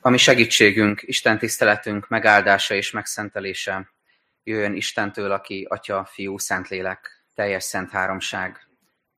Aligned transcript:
Ami 0.00 0.16
segítségünk, 0.16 1.02
Isten 1.02 1.38
tiszteletünk 1.38 2.08
megáldása 2.08 2.74
és 2.74 2.90
megszentelése 2.90 3.92
jöjjön 4.44 4.74
Istentől, 4.74 5.32
aki 5.32 5.66
Atya, 5.68 6.04
Fiú, 6.04 6.38
Szentlélek, 6.38 7.24
teljes 7.34 7.64
szent 7.64 7.90
háromság, 7.90 8.68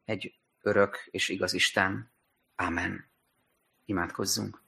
egy 0.05 0.35
örök 0.63 1.09
és 1.11 1.29
igaz 1.29 1.53
Isten. 1.53 2.13
Amen. 2.57 3.11
Imádkozzunk. 3.85 4.63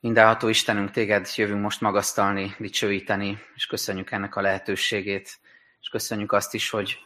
Mindenható 0.00 0.48
Istenünk, 0.48 0.90
téged 0.90 1.28
jövünk 1.36 1.62
most 1.62 1.80
magasztalni, 1.80 2.54
dicsőíteni, 2.58 3.38
és 3.54 3.66
köszönjük 3.66 4.10
ennek 4.10 4.36
a 4.36 4.40
lehetőségét, 4.40 5.40
és 5.80 5.88
köszönjük 5.88 6.32
azt 6.32 6.54
is, 6.54 6.70
hogy, 6.70 6.98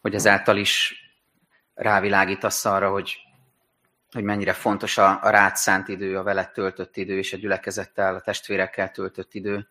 hogy 0.00 0.14
ezáltal 0.14 0.56
is 0.56 1.02
rávilágítasz 1.74 2.64
arra, 2.64 2.90
hogy 2.90 3.27
hogy 4.12 4.24
mennyire 4.24 4.52
fontos 4.52 4.98
a, 4.98 5.18
a 5.22 5.30
rád 5.30 5.56
szánt 5.56 5.88
idő, 5.88 6.18
a 6.18 6.22
veled 6.22 6.50
töltött 6.50 6.96
idő, 6.96 7.18
és 7.18 7.32
a 7.32 7.36
gyülekezettel, 7.36 8.14
a 8.14 8.20
testvérekkel 8.20 8.90
töltött 8.90 9.34
idő. 9.34 9.68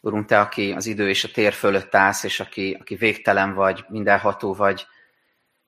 Urunk, 0.00 0.26
Te, 0.26 0.40
aki 0.40 0.72
az 0.72 0.86
idő 0.86 1.08
és 1.08 1.24
a 1.24 1.30
tér 1.30 1.52
fölött 1.52 1.94
állsz, 1.94 2.24
és 2.24 2.40
aki, 2.40 2.76
aki 2.80 2.94
végtelen 2.94 3.54
vagy, 3.54 3.84
mindenható 3.88 4.54
vagy, 4.54 4.86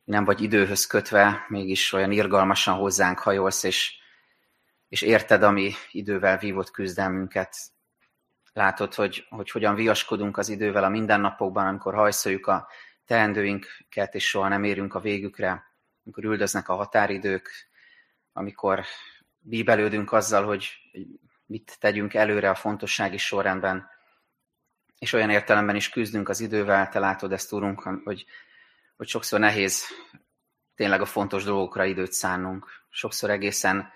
nem 0.05 0.25
vagy 0.25 0.43
időhöz 0.43 0.87
kötve, 0.87 1.45
mégis 1.49 1.93
olyan 1.93 2.11
irgalmasan 2.11 2.75
hozzánk 2.75 3.19
hajolsz, 3.19 3.63
és, 3.63 3.95
és 4.89 5.03
érted 5.03 5.43
a 5.43 5.51
mi 5.51 5.73
idővel 5.91 6.39
vívott 6.39 6.71
küzdelmünket. 6.71 7.57
Látod, 8.53 8.95
hogy, 8.95 9.27
hogy 9.29 9.51
hogyan 9.51 9.75
viaskodunk 9.75 10.37
az 10.37 10.49
idővel 10.49 10.85
a 10.85 10.89
mindennapokban, 10.89 11.67
amikor 11.67 11.95
hajszoljuk 11.95 12.47
a 12.47 12.69
teendőinket, 13.07 14.15
és 14.15 14.29
soha 14.29 14.49
nem 14.49 14.65
érünk 14.65 14.95
a 14.95 15.01
végükre, 15.01 15.65
amikor 16.05 16.25
üldöznek 16.25 16.69
a 16.69 16.75
határidők, 16.75 17.51
amikor 18.37 18.85
bíbelődünk 19.39 20.13
azzal, 20.13 20.45
hogy 20.45 20.69
mit 21.47 21.77
tegyünk 21.81 22.15
előre 22.15 22.51
a 22.51 22.55
fontossági 22.55 23.17
sorrendben, 23.17 23.89
és 24.99 25.13
olyan 25.13 25.31
értelemben 25.31 25.77
is 25.77 25.89
küzdünk 25.89 26.29
az 26.29 26.41
idővel, 26.41 26.89
te 26.89 26.99
látod 26.99 27.33
ezt, 27.33 27.53
Úrunk, 27.53 27.81
hogy, 27.81 28.25
hogy 28.97 29.09
sokszor 29.09 29.41
nehéz 29.41 29.85
tényleg 30.75 31.01
a 31.01 31.05
fontos 31.05 31.45
dolgokra 31.45 31.85
időt 31.85 32.13
szánnunk. 32.13 32.67
Sokszor 32.91 33.31
egészen 33.31 33.91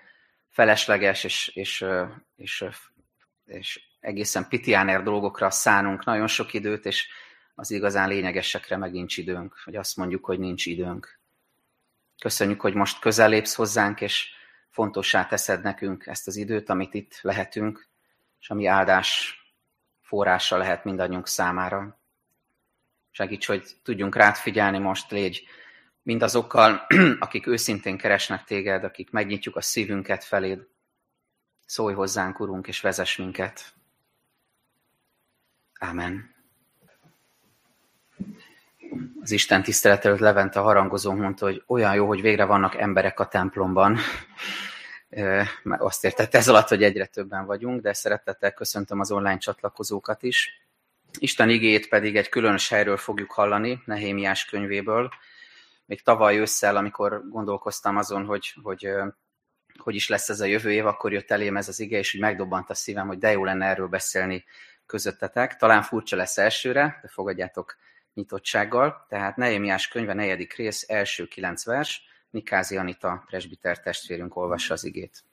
felesleges 0.49 1.23
és, 1.23 1.47
és, 1.47 1.85
és, 2.35 2.63
és 3.45 3.81
egészen 3.99 4.47
pitiáner 4.47 5.03
dolgokra 5.03 5.49
szánunk 5.49 6.05
nagyon 6.05 6.27
sok 6.27 6.53
időt, 6.53 6.85
és 6.85 7.07
az 7.55 7.71
igazán 7.71 8.07
lényegesekre 8.07 8.77
meg 8.77 8.91
nincs 8.91 9.17
időnk, 9.17 9.63
vagy 9.65 9.75
azt 9.75 9.97
mondjuk, 9.97 10.25
hogy 10.25 10.39
nincs 10.39 10.65
időnk. 10.65 11.19
Köszönjük, 12.21 12.61
hogy 12.61 12.73
most 12.73 12.99
közel 12.99 13.29
lépsz 13.29 13.53
hozzánk, 13.53 14.01
és 14.01 14.39
fontossá 14.71 15.25
teszed 15.25 15.61
nekünk 15.61 16.05
ezt 16.05 16.27
az 16.27 16.35
időt, 16.35 16.69
amit 16.69 16.93
itt 16.93 17.19
lehetünk, 17.21 17.87
és 18.39 18.49
ami 18.49 18.65
áldás 18.65 19.35
forrása 20.01 20.57
lehet 20.57 20.83
mindannyiunk 20.83 21.27
számára. 21.27 21.99
Segíts, 23.11 23.47
hogy 23.47 23.75
tudjunk 23.83 24.15
rád 24.15 24.35
figyelni 24.35 24.77
most, 24.77 25.11
légy 25.11 25.43
mindazokkal, 26.03 26.87
akik 27.19 27.47
őszintén 27.47 27.97
keresnek 27.97 28.43
téged, 28.43 28.83
akik 28.83 29.11
megnyitjuk 29.11 29.55
a 29.55 29.61
szívünket 29.61 30.23
feléd. 30.23 30.67
Szólj 31.65 31.93
hozzánk, 31.93 32.39
Urunk, 32.39 32.67
és 32.67 32.81
vezess 32.81 33.17
minket. 33.17 33.73
Ámen 35.79 36.40
az 39.21 39.31
Isten 39.31 39.63
tisztelet 39.63 40.05
előtt 40.05 40.19
Levente 40.19 40.59
harangozó 40.59 41.11
mondta, 41.11 41.45
hogy 41.45 41.63
olyan 41.67 41.95
jó, 41.95 42.07
hogy 42.07 42.21
végre 42.21 42.45
vannak 42.45 42.75
emberek 42.75 43.19
a 43.19 43.27
templomban. 43.27 43.97
Azt 45.63 46.03
értette 46.03 46.37
ez 46.37 46.47
alatt, 46.47 46.67
hogy 46.67 46.83
egyre 46.83 47.05
többen 47.05 47.45
vagyunk, 47.45 47.81
de 47.81 47.93
szeretettel 47.93 48.53
köszöntöm 48.53 48.99
az 48.99 49.11
online 49.11 49.37
csatlakozókat 49.37 50.23
is. 50.23 50.61
Isten 51.19 51.49
igét 51.49 51.87
pedig 51.87 52.15
egy 52.15 52.29
különös 52.29 52.69
helyről 52.69 52.97
fogjuk 52.97 53.31
hallani, 53.31 53.81
Nehémiás 53.85 54.45
könyvéből. 54.45 55.09
Még 55.85 56.01
tavaly 56.01 56.37
ősszel, 56.37 56.75
amikor 56.75 57.23
gondolkoztam 57.29 57.97
azon, 57.97 58.25
hogy, 58.25 58.53
hogy 58.63 58.89
hogy 59.77 59.95
is 59.95 60.09
lesz 60.09 60.29
ez 60.29 60.39
a 60.39 60.45
jövő 60.45 60.71
év, 60.71 60.85
akkor 60.85 61.13
jött 61.13 61.31
elém 61.31 61.57
ez 61.57 61.67
az 61.67 61.79
ige, 61.79 61.97
és 61.97 62.15
úgy 62.15 62.21
megdobbant 62.21 62.69
a 62.69 62.73
szívem, 62.73 63.07
hogy 63.07 63.17
de 63.17 63.31
jó 63.31 63.43
lenne 63.43 63.65
erről 63.65 63.87
beszélni 63.87 64.43
közöttetek. 64.85 65.55
Talán 65.55 65.81
furcsa 65.81 66.15
lesz 66.15 66.37
elsőre, 66.37 66.99
de 67.01 67.07
fogadjátok 67.07 67.75
nyitottsággal, 68.13 69.05
tehát 69.09 69.35
Nehemiás 69.35 69.87
könyve 69.87 70.13
negyedik 70.13 70.55
rész, 70.55 70.89
első 70.89 71.27
kilenc 71.27 71.65
vers, 71.65 72.01
Nikázi 72.29 72.77
Anita 72.77 73.23
presbiter 73.25 73.79
testvérünk 73.79 74.35
olvassa 74.35 74.73
az 74.73 74.83
igét. 74.83 75.23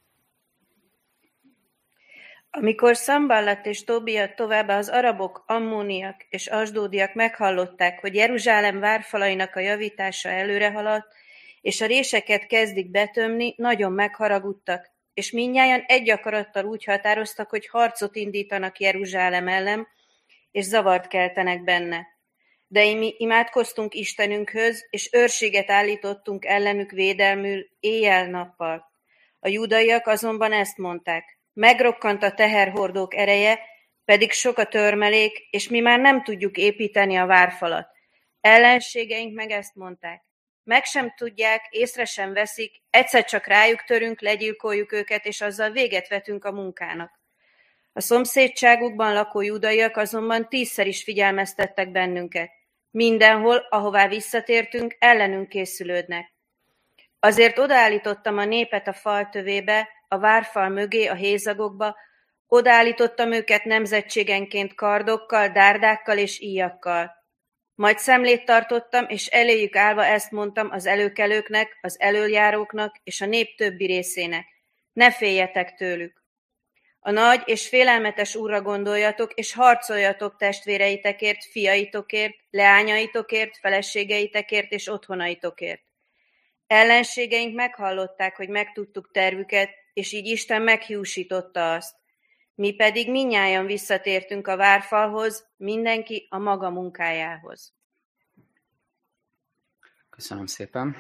Amikor 2.50 2.97
Szamballat 2.97 3.66
és 3.66 3.84
Tóbia 3.84 4.34
továbbá 4.34 4.78
az 4.78 4.89
arabok, 4.89 5.44
ammóniak 5.47 6.27
és 6.28 6.47
asdódiak 6.47 7.15
meghallották, 7.15 8.00
hogy 8.00 8.15
Jeruzsálem 8.15 8.78
várfalainak 8.78 9.56
a 9.56 9.60
javítása 9.60 10.28
előre 10.28 10.71
haladt, 10.71 11.12
és 11.60 11.81
a 11.81 11.87
réseket 11.87 12.47
kezdik 12.47 12.91
betömni, 12.91 13.55
nagyon 13.56 13.93
megharagudtak, 13.93 14.91
és 15.15 15.31
mindnyájan 15.31 15.84
egy 15.87 16.10
akarattal 16.10 16.65
úgy 16.65 16.84
határoztak, 16.84 17.50
hogy 17.50 17.69
harcot 17.69 18.16
indítanak 18.16 18.81
Jeruzsálem 18.81 19.49
ellen, 19.49 19.87
és 20.50 20.65
zavart 20.65 21.06
keltenek 21.06 21.65
benne. 21.65 22.06
De 22.70 22.94
mi 22.94 23.14
imádkoztunk 23.16 23.94
Istenünkhöz, 23.94 24.86
és 24.90 25.08
őrséget 25.12 25.70
állítottunk 25.70 26.44
ellenük 26.44 26.90
védelmül 26.90 27.66
éjjel-nappal. 27.80 28.92
A 29.40 29.48
judaiak 29.48 30.06
azonban 30.06 30.52
ezt 30.52 30.76
mondták. 30.76 31.38
Megrokkant 31.52 32.22
a 32.22 32.32
teherhordók 32.32 33.14
ereje, 33.14 33.58
pedig 34.04 34.32
sok 34.32 34.58
a 34.58 34.66
törmelék, 34.66 35.46
és 35.50 35.68
mi 35.68 35.80
már 35.80 36.00
nem 36.00 36.22
tudjuk 36.22 36.56
építeni 36.56 37.16
a 37.16 37.26
várfalat. 37.26 37.88
Ellenségeink 38.40 39.34
meg 39.34 39.50
ezt 39.50 39.74
mondták. 39.74 40.22
Meg 40.64 40.84
sem 40.84 41.14
tudják, 41.16 41.66
észre 41.70 42.04
sem 42.04 42.32
veszik, 42.32 42.82
egyszer 42.90 43.24
csak 43.24 43.46
rájuk 43.46 43.84
törünk, 43.84 44.20
legyilkoljuk 44.20 44.92
őket, 44.92 45.26
és 45.26 45.40
azzal 45.40 45.70
véget 45.70 46.08
vetünk 46.08 46.44
a 46.44 46.52
munkának. 46.52 47.20
A 47.92 48.00
szomszédságukban 48.00 49.12
lakó 49.12 49.40
judaiak 49.40 49.96
azonban 49.96 50.48
tízszer 50.48 50.86
is 50.86 51.02
figyelmeztettek 51.02 51.90
bennünket. 51.90 52.50
Mindenhol, 52.91 53.66
ahová 53.71 54.09
visszatértünk, 54.09 54.97
ellenünk 54.99 55.49
készülődnek. 55.49 56.32
Azért 57.21 57.59
odaállítottam 57.59 58.38
a 58.38 58.44
népet 58.44 58.88
a 58.88 58.93
fal 58.93 59.28
tövébe, 59.28 59.88
a 60.09 60.19
várfal 60.19 60.69
mögé, 60.69 61.06
a 61.06 61.15
hézagokba, 61.15 61.97
odaállítottam 62.47 63.32
őket 63.32 63.65
nemzetségenként 63.65 64.75
kardokkal, 64.75 65.48
dárdákkal 65.48 66.19
és 66.19 66.41
íjakkal. 66.41 67.16
Majd 67.75 67.98
szemlét 67.98 68.44
tartottam, 68.44 69.04
és 69.09 69.27
eléjük 69.27 69.77
állva 69.77 70.04
ezt 70.04 70.31
mondtam 70.31 70.71
az 70.71 70.87
előkelőknek, 70.87 71.78
az 71.81 72.00
elöljáróknak 72.00 72.97
és 73.04 73.21
a 73.21 73.27
nép 73.27 73.56
többi 73.56 73.87
részének. 73.87 74.47
Ne 74.93 75.12
féljetek 75.12 75.75
tőlük. 75.75 76.22
A 77.00 77.10
nagy 77.10 77.42
és 77.44 77.69
félelmetes 77.69 78.34
Úrra 78.34 78.62
gondoljatok, 78.62 79.34
és 79.34 79.53
harcoljatok 79.53 80.36
testvéreitekért, 80.36 81.44
fiaitokért, 81.44 82.34
leányaitokért, 82.50 83.59
feleségeitekért 83.59 84.72
és 84.72 84.88
otthonaitokért. 84.88 85.82
Ellenségeink 86.66 87.54
meghallották, 87.54 88.36
hogy 88.36 88.48
megtudtuk 88.48 89.10
tervüket, 89.12 89.70
és 89.92 90.12
így 90.12 90.26
Isten 90.26 90.62
meghiúsította 90.62 91.72
azt. 91.72 91.97
Mi 92.54 92.72
pedig 92.72 93.10
minnyáján 93.10 93.66
visszatértünk 93.66 94.47
a 94.47 94.56
várfalhoz, 94.56 95.47
mindenki 95.56 96.26
a 96.30 96.38
maga 96.38 96.70
munkájához. 96.70 97.75
Köszönöm 100.10 100.47
szépen. 100.47 100.97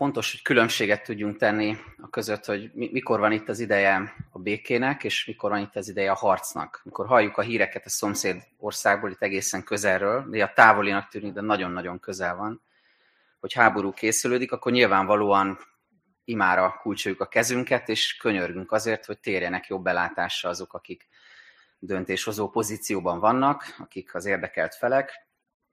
Fontos, 0.00 0.30
hogy 0.30 0.42
különbséget 0.42 1.04
tudjunk 1.04 1.36
tenni 1.36 1.76
a 2.02 2.08
között, 2.08 2.44
hogy 2.44 2.70
mikor 2.72 3.18
van 3.18 3.32
itt 3.32 3.48
az 3.48 3.58
ideje 3.58 4.14
a 4.32 4.38
békének, 4.38 5.04
és 5.04 5.26
mikor 5.26 5.50
van 5.50 5.60
itt 5.60 5.76
az 5.76 5.88
ideje 5.88 6.10
a 6.10 6.14
harcnak. 6.14 6.80
Mikor 6.84 7.06
halljuk 7.06 7.36
a 7.36 7.42
híreket 7.42 7.86
a 7.86 7.88
szomszéd 7.88 8.42
országból, 8.58 9.10
itt 9.10 9.22
egészen 9.22 9.64
közelről, 9.64 10.26
de 10.30 10.44
a 10.44 10.52
távolinak 10.54 11.08
tűnik, 11.08 11.32
de 11.32 11.40
nagyon-nagyon 11.40 11.98
közel 11.98 12.36
van, 12.36 12.62
hogy 13.40 13.52
háború 13.52 13.92
készülődik, 13.92 14.52
akkor 14.52 14.72
nyilvánvalóan 14.72 15.58
imára 16.24 16.78
kulcsoljuk 16.82 17.20
a 17.20 17.28
kezünket, 17.28 17.88
és 17.88 18.16
könyörgünk 18.16 18.72
azért, 18.72 19.04
hogy 19.04 19.18
térjenek 19.18 19.66
jobb 19.66 19.82
belátásra 19.82 20.48
azok, 20.48 20.74
akik 20.74 21.08
döntéshozó 21.78 22.48
pozícióban 22.48 23.18
vannak, 23.18 23.74
akik 23.78 24.14
az 24.14 24.24
érdekelt 24.24 24.74
felek, 24.74 25.28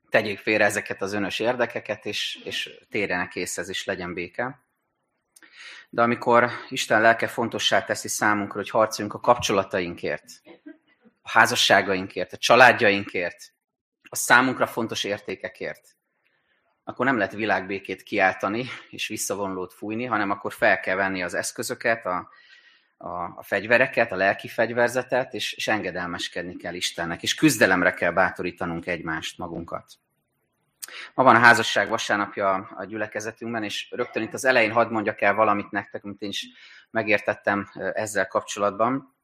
tegyék 0.09 0.39
félre 0.39 0.65
ezeket 0.65 1.01
az 1.01 1.13
önös 1.13 1.39
érdekeket, 1.39 2.06
és, 2.06 2.39
és 2.44 2.80
térjenek 2.89 3.36
észhez, 3.36 3.69
és 3.69 3.86
legyen 3.86 4.13
béke. 4.13 4.65
De 5.89 6.01
amikor 6.01 6.50
Isten 6.69 7.01
lelke 7.01 7.27
fontossá 7.27 7.83
teszi 7.83 8.07
számunkra, 8.07 8.57
hogy 8.57 8.69
harcoljunk 8.69 9.13
a 9.13 9.19
kapcsolatainkért, 9.19 10.25
a 11.21 11.30
házasságainkért, 11.30 12.33
a 12.33 12.38
családjainkért, 12.38 13.54
a 14.09 14.15
számunkra 14.15 14.68
fontos 14.68 15.04
értékekért, 15.04 15.98
akkor 16.83 17.06
nem 17.06 17.18
lehet 17.18 17.33
világbékét 17.33 18.04
kiáltani 18.04 18.65
és 18.89 19.07
visszavonulót 19.07 19.74
fújni, 19.74 20.06
hanem 20.06 20.31
akkor 20.31 20.54
fel 20.54 20.80
kell 20.80 20.95
venni 20.95 21.24
az 21.24 21.33
eszközöket, 21.33 22.06
a, 22.06 22.30
a, 22.97 23.07
a 23.07 23.44
fegyvereket, 23.44 24.11
a 24.11 24.15
lelki 24.15 24.47
fegyverzetet, 24.47 25.33
és, 25.33 25.53
és 25.53 25.67
engedelmeskedni 25.67 26.55
kell 26.55 26.73
Istennek, 26.73 27.23
és 27.23 27.35
küzdelemre 27.35 27.94
kell 27.94 28.11
bátorítanunk 28.11 28.85
egymást, 28.85 29.38
magunkat. 29.38 29.85
Ma 31.13 31.23
van 31.23 31.35
a 31.35 31.39
házasság 31.39 31.89
vasárnapja 31.89 32.53
a 32.53 32.85
gyülekezetünkben, 32.85 33.63
és 33.63 33.91
rögtön 33.91 34.23
itt 34.23 34.33
az 34.33 34.45
elején 34.45 34.71
hadd 34.71 34.91
mondjak 34.91 35.21
el 35.21 35.33
valamit 35.33 35.71
nektek, 35.71 36.03
amit 36.03 36.21
én 36.21 36.29
is 36.29 36.47
megértettem 36.91 37.69
ezzel 37.94 38.27
kapcsolatban, 38.27 39.15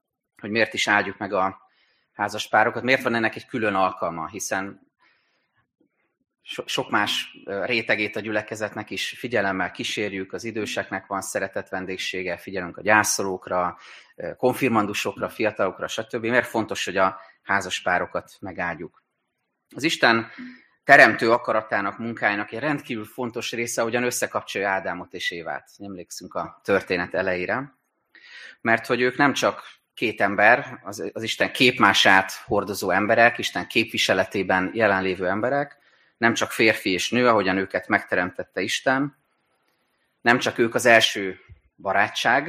hogy 0.42 0.50
miért 0.50 0.74
is 0.74 0.88
áldjuk 0.88 1.18
meg 1.18 1.34
a 1.34 1.62
házaspárokat, 2.14 2.84
miért 2.84 3.04
van 3.04 3.16
ennek 3.16 3.36
egy 3.36 3.46
külön 3.46 3.76
alkalma, 3.76 4.28
hiszen 4.28 4.92
sok 6.66 6.90
más 6.90 7.38
rétegét 7.46 8.16
a 8.16 8.20
gyülekezetnek 8.20 8.90
is 8.90 9.16
figyelemmel 9.18 9.72
kísérjük, 9.72 10.34
az 10.34 10.44
időseknek 10.44 11.06
van 11.06 11.22
szeretett 11.22 11.70
vendégsége, 11.70 12.38
figyelünk 12.38 12.78
a 12.78 12.82
gyászolókra, 12.82 13.78
konfirmandusokra, 14.38 15.30
fiatalokra, 15.30 15.88
stb. 15.88 16.26
Miért 16.26 16.48
fontos, 16.48 16.86
hogy 16.86 16.98
a 16.98 17.20
házaspárokat 17.44 18.32
megáldjuk? 18.40 19.04
Az 19.76 19.84
Isten 19.84 20.28
teremtő 20.84 21.32
akaratának, 21.32 21.98
munkájának 21.98 22.52
egy 22.52 22.60
rendkívül 22.60 23.06
fontos 23.06 23.52
része, 23.52 23.82
hogyan 23.82 24.04
összekapcsolja 24.04 24.70
Ádámot 24.70 25.14
és 25.14 25.32
Évát. 25.32 25.70
Emlékszünk 25.78 26.34
a 26.34 26.62
történet 26.64 27.14
elejére. 27.14 27.78
Mert 28.62 28.86
hogy 28.86 29.02
ők 29.02 29.18
nem 29.18 29.34
csak 29.34 29.64
két 29.94 30.22
ember, 30.22 30.80
az, 30.84 31.10
az 31.14 31.24
Isten 31.24 31.52
képmását 31.52 32.32
hordozó 32.32 32.90
emberek, 32.90 33.38
Isten 33.38 33.68
képviseletében 33.68 34.72
jelenlévő 34.74 35.28
emberek, 35.28 35.82
nem 36.24 36.34
csak 36.34 36.52
férfi 36.52 36.90
és 36.90 37.10
nő, 37.10 37.28
ahogyan 37.28 37.58
őket 37.58 37.88
megteremtette 37.88 38.62
Isten, 38.62 39.18
nem 40.22 40.38
csak 40.38 40.58
ők 40.58 40.76
az 40.76 40.86
első 40.86 41.40
barátság, 41.76 42.44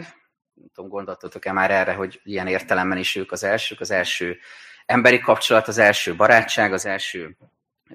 nem 0.54 0.68
tudom, 0.74 0.90
gondoltatok-e 0.90 1.52
már 1.52 1.70
erre, 1.70 1.92
hogy 1.92 2.20
ilyen 2.24 2.46
értelemben 2.46 2.98
is 2.98 3.16
ők 3.16 3.32
az 3.32 3.42
elsők, 3.42 3.80
az 3.80 3.90
első 3.90 4.38
emberi 4.86 5.18
kapcsolat, 5.18 5.68
az 5.68 5.78
első 5.78 6.16
barátság, 6.16 6.72
az 6.72 6.86
első 6.86 7.36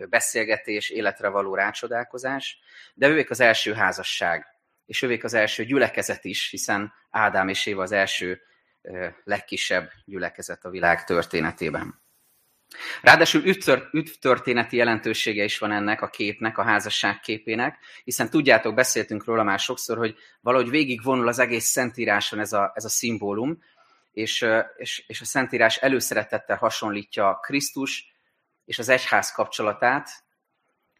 beszélgetés, 0.09 0.89
életre 0.89 1.27
való 1.27 1.55
rácsodálkozás, 1.55 2.59
de 2.93 3.07
ők 3.07 3.29
az 3.29 3.39
első 3.39 3.73
házasság, 3.73 4.45
és 4.85 5.01
ők 5.01 5.23
az 5.23 5.33
első 5.33 5.65
gyülekezet 5.65 6.25
is, 6.25 6.49
hiszen 6.49 6.93
Ádám 7.09 7.47
és 7.47 7.65
Éva 7.65 7.81
az 7.81 7.91
első 7.91 8.41
legkisebb 9.23 9.91
gyülekezet 10.05 10.65
a 10.65 10.69
világ 10.69 11.03
történetében. 11.03 12.01
Ráadásul 13.01 13.43
üdvtörténeti 13.91 14.77
jelentősége 14.77 15.43
is 15.43 15.57
van 15.57 15.71
ennek 15.71 16.01
a 16.01 16.07
képnek, 16.07 16.57
a 16.57 16.63
házasság 16.63 17.19
képének, 17.19 17.77
hiszen 18.03 18.29
tudjátok, 18.29 18.73
beszéltünk 18.73 19.25
róla 19.25 19.43
már 19.43 19.59
sokszor, 19.59 19.97
hogy 19.97 20.15
valahogy 20.41 20.69
végigvonul 20.69 21.27
az 21.27 21.39
egész 21.39 21.65
Szentíráson 21.65 22.39
ez 22.39 22.53
a, 22.53 22.71
ez 22.75 22.85
a 22.85 22.89
szimbólum, 22.89 23.63
és, 24.11 24.45
és, 24.77 25.03
és 25.07 25.21
a 25.21 25.25
Szentírás 25.25 25.77
előszeretettel 25.77 26.57
hasonlítja 26.57 27.39
Krisztus 27.41 28.13
és 28.65 28.79
az 28.79 28.89
egyház 28.89 29.31
kapcsolatát 29.31 30.09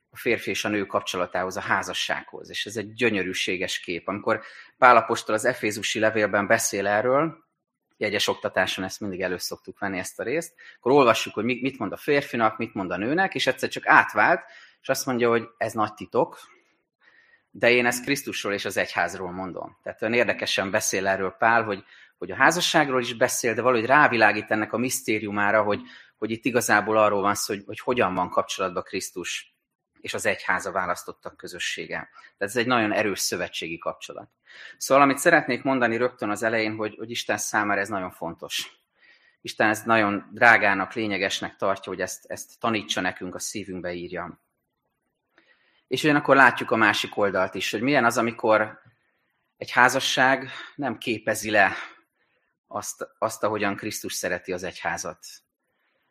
a 0.10 0.18
férfi 0.18 0.50
és 0.50 0.66
a 0.66 0.70
nő 0.70 0.86
kapcsolatához, 0.86 1.58
a 1.58 1.62
házassághoz. 1.62 2.50
És 2.50 2.66
ez 2.66 2.76
egy 2.76 2.94
gyönyörűséges 2.94 3.80
kép. 3.80 4.08
Amikor 4.08 4.42
Pálapostól 4.78 5.36
az 5.36 5.46
Efézusi 5.46 6.00
levélben 6.00 6.48
beszél 6.48 6.88
erről, 6.88 7.49
jegyes 8.00 8.28
oktatáson 8.28 8.84
ezt 8.84 9.00
mindig 9.00 9.22
elő 9.22 9.38
szoktuk 9.38 9.80
venni 9.80 9.98
ezt 9.98 10.20
a 10.20 10.24
részt, 10.24 10.54
akkor 10.78 10.92
olvassuk, 10.92 11.34
hogy 11.34 11.44
mit 11.44 11.80
mond 11.80 11.92
a 11.92 11.98
férfinak, 11.98 12.58
mit 12.58 12.74
mond 12.74 12.92
a 12.92 12.98
nőnek, 12.98 13.36
és 13.36 13.48
egyszer 13.48 13.70
csak 13.70 13.88
átvált, 13.88 14.44
és 14.82 14.90
azt 14.90 15.06
mondja, 15.06 15.30
hogy 15.30 15.48
ez 15.58 15.74
nagy 15.74 15.94
titok, 15.94 16.40
de 17.52 17.72
én 17.72 17.86
ezt 17.86 18.04
Krisztusról 18.04 18.54
és 18.54 18.66
az 18.66 18.78
egyházról 18.78 19.32
mondom. 19.32 19.78
Tehát 19.84 20.02
olyan 20.02 20.14
érdekesen 20.14 20.72
beszél 20.72 21.08
erről 21.08 21.32
Pál, 21.32 21.64
hogy, 21.64 21.84
hogy 22.18 22.32
a 22.32 22.36
házasságról 22.36 23.02
is 23.02 23.14
beszél, 23.14 23.54
de 23.54 23.62
valahogy 23.62 23.86
rávilágít 23.86 24.52
ennek 24.52 24.74
a 24.74 24.78
misztériumára, 24.78 25.64
hogy, 25.64 25.82
hogy 26.18 26.32
itt 26.32 26.46
igazából 26.46 26.98
arról 26.98 27.22
van 27.22 27.36
szó, 27.36 27.54
hogy, 27.54 27.64
hogy 27.66 27.80
hogyan 27.80 28.14
van 28.14 28.30
kapcsolatban 28.30 28.84
Krisztus 28.84 29.49
és 30.02 30.14
az 30.14 30.26
egyháza 30.26 30.72
választottak 30.72 31.38
közössége. 31.38 32.10
Tehát 32.38 32.54
ez 32.54 32.56
egy 32.56 32.68
nagyon 32.68 32.92
erős 32.92 33.20
szövetségi 33.20 33.78
kapcsolat. 33.78 34.30
Szóval 34.78 35.04
amit 35.04 35.18
szeretnék 35.18 35.64
mondani 35.64 35.98
rögtön 35.98 36.30
az 36.30 36.44
elején, 36.44 36.76
hogy, 36.76 36.96
hogy 36.98 37.12
Isten 37.12 37.38
számára 37.38 37.80
ez 37.80 37.90
nagyon 37.90 38.12
fontos. 38.12 38.80
Isten 39.42 39.70
ezt 39.70 39.86
nagyon 39.86 40.30
drágának, 40.32 40.94
lényegesnek 40.94 41.56
tartja, 41.56 41.92
hogy 41.92 42.02
ezt, 42.02 42.26
ezt 42.26 42.60
tanítsa 42.60 43.02
nekünk, 43.02 43.36
a 43.36 43.40
szívünkbe 43.40 43.94
írja. 43.94 44.42
És 45.88 46.04
ugyanakkor 46.04 46.36
látjuk 46.36 46.72
a 46.72 46.76
másik 46.76 47.18
oldalt 47.18 47.56
is, 47.56 47.72
hogy 47.72 47.82
milyen 47.82 48.06
az, 48.06 48.18
amikor 48.18 48.82
egy 49.58 49.72
házasság 49.72 50.50
nem 50.76 50.98
képezi 50.98 51.52
le 51.52 51.74
azt, 52.68 53.08
azt 53.18 53.44
ahogyan 53.44 53.76
Krisztus 53.76 54.14
szereti 54.14 54.54
az 54.54 54.64
egyházat. 54.64 55.26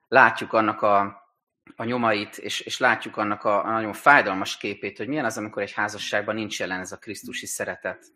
Látjuk 0.08 0.52
annak 0.52 0.82
a 0.82 1.27
a 1.76 1.84
nyomait, 1.84 2.36
és, 2.36 2.60
és 2.60 2.78
látjuk 2.78 3.16
annak 3.16 3.44
a, 3.44 3.64
a 3.64 3.70
nagyon 3.70 3.92
fájdalmas 3.92 4.56
képét, 4.56 4.96
hogy 4.96 5.08
milyen 5.08 5.24
az, 5.24 5.38
amikor 5.38 5.62
egy 5.62 5.72
házasságban 5.72 6.34
nincs 6.34 6.58
jelen 6.58 6.80
ez 6.80 6.92
a 6.92 6.98
krisztusi 6.98 7.46
szeretet. 7.46 8.06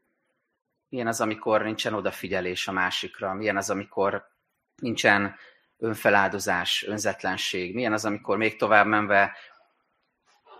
Milyen 0.89 1.07
az, 1.07 1.21
amikor 1.21 1.63
nincsen 1.63 1.95
odafigyelés 1.95 2.69
a 2.69 2.73
másikra. 2.73 3.35
Milyen 3.35 3.57
az, 3.57 3.71
amikor 3.71 4.29
nincsen 4.77 5.37
önfeláldozás, 5.79 6.85
önzetlenség. 6.87 7.75
Milyen 7.75 7.93
az, 7.93 8.05
amikor 8.05 8.37
még 8.37 8.57
tovább 8.57 8.87
menve 8.87 9.37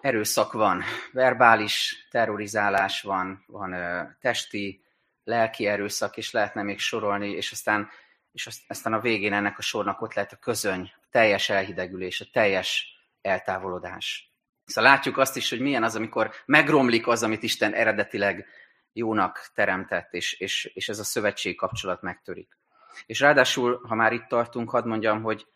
erőszak 0.01 0.53
van, 0.53 0.83
verbális 1.13 2.07
terrorizálás 2.11 3.03
van, 3.03 3.45
van 3.47 3.73
ö, 3.73 4.03
testi, 4.21 4.85
lelki 5.25 5.67
erőszak, 5.67 6.17
és 6.17 6.31
lehetne 6.31 6.63
még 6.63 6.79
sorolni, 6.79 7.31
és 7.31 7.53
aztán, 7.53 7.89
és 8.33 8.49
aztán 8.69 8.93
a 8.93 9.01
végén 9.01 9.33
ennek 9.33 9.59
a 9.59 9.63
sornak 9.63 10.01
ott 10.01 10.15
lehet 10.15 10.33
a 10.33 10.37
közöny, 10.37 10.93
teljes 11.13 11.49
elhidegülés, 11.49 12.21
a 12.21 12.25
teljes 12.33 12.87
eltávolodás. 13.21 14.33
Szóval 14.65 14.91
látjuk 14.91 15.19
azt 15.19 15.37
is, 15.37 15.51
hogy 15.51 15.61
milyen 15.61 15.83
az, 15.83 15.97
amikor 15.97 16.31
megromlik 16.47 17.07
az, 17.07 17.23
amit 17.23 17.43
Isten 17.43 17.75
eredetileg 17.75 18.47
jónak 18.93 19.51
teremtett, 19.55 20.13
és, 20.13 20.33
és, 20.33 20.65
és 20.75 20.89
ez 20.89 20.99
a 20.99 21.05
szövetség 21.05 21.57
kapcsolat 21.57 22.03
megtörik. 22.03 22.59
És 23.07 23.21
ráadásul, 23.21 23.81
ha 23.89 23.95
már 23.95 24.13
itt 24.13 24.27
tartunk, 24.27 24.71
hadd 24.71 24.87
mondjam, 24.87 25.23
hogy 25.23 25.47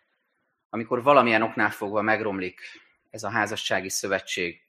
amikor 0.71 1.03
valamilyen 1.03 1.43
oknál 1.43 1.71
fogva 1.71 2.03
megromlik 2.03 2.61
ez 3.11 3.23
a 3.23 3.31
házassági 3.31 3.89
szövetség, 3.89 4.61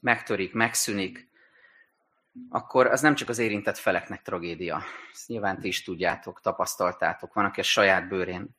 megtörik, 0.00 0.52
megszűnik, 0.52 1.28
akkor 2.48 2.86
az 2.86 3.00
nem 3.00 3.14
csak 3.14 3.28
az 3.28 3.38
érintett 3.38 3.78
feleknek 3.78 4.22
tragédia. 4.22 4.82
Ezt 5.12 5.28
nyilván 5.28 5.60
ti 5.60 5.68
is 5.68 5.82
tudjátok, 5.82 6.40
tapasztaltátok, 6.40 7.34
van, 7.34 7.44
aki 7.44 7.60
a 7.60 7.62
saját 7.62 8.08
bőrén 8.08 8.56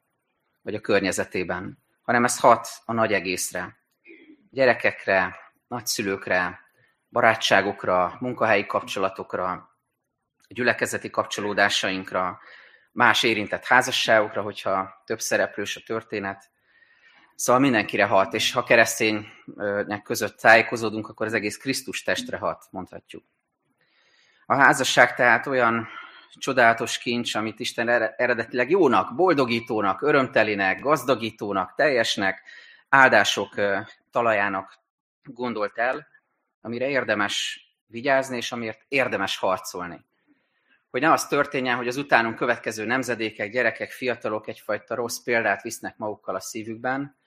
vagy 0.67 0.75
a 0.75 0.81
környezetében, 0.81 1.83
hanem 2.01 2.24
ez 2.24 2.39
hat 2.39 2.67
a 2.86 2.93
nagy 2.93 3.13
egészre. 3.13 3.77
Gyerekekre, 4.50 5.36
nagyszülőkre, 5.67 6.59
barátságokra, 7.09 8.17
munkahelyi 8.19 8.65
kapcsolatokra, 8.65 9.69
gyülekezeti 10.47 11.09
kapcsolódásainkra, 11.09 12.39
más 12.91 13.24
érintett 13.24 13.65
házasságokra, 13.65 14.41
hogyha 14.41 15.01
több 15.05 15.19
szereplős 15.19 15.75
a 15.75 15.81
történet. 15.86 16.50
Szóval 17.36 17.62
mindenkire 17.62 18.05
hat, 18.05 18.33
és 18.33 18.51
ha 18.51 18.63
kereszténynek 18.63 20.01
között 20.03 20.38
tájékozódunk, 20.38 21.07
akkor 21.07 21.25
az 21.25 21.33
egész 21.33 21.57
Krisztus 21.57 22.03
testre 22.03 22.38
hat, 22.38 22.65
mondhatjuk. 22.71 23.24
A 24.45 24.55
házasság 24.55 25.15
tehát 25.15 25.47
olyan 25.47 25.88
csodálatos 26.34 26.98
kincs, 26.98 27.36
amit 27.36 27.60
Isten 27.60 27.89
eredetileg 28.17 28.69
jónak, 28.69 29.15
boldogítónak, 29.15 30.01
örömtelinek, 30.01 30.79
gazdagítónak, 30.79 31.74
teljesnek, 31.75 32.41
áldások 32.89 33.53
talajának 34.12 34.79
gondolt 35.24 35.77
el, 35.77 36.07
amire 36.62 36.88
érdemes 36.88 37.65
vigyázni, 37.86 38.38
és 38.38 38.51
amiért 38.51 38.86
érdemes 38.88 39.38
harcolni. 39.38 40.05
Hogy 40.89 41.01
ne 41.01 41.12
az 41.12 41.27
történjen, 41.27 41.75
hogy 41.75 41.88
az 41.88 41.98
utánunk 41.98 42.36
következő 42.36 42.86
nemzedékek, 42.86 43.51
gyerekek, 43.51 43.91
fiatalok 43.91 44.48
egyfajta 44.48 44.96
rossz 44.96 45.17
példát 45.17 45.62
visznek 45.62 45.98
magukkal 45.98 46.36
a 46.36 46.39
szívükben, 46.39 47.17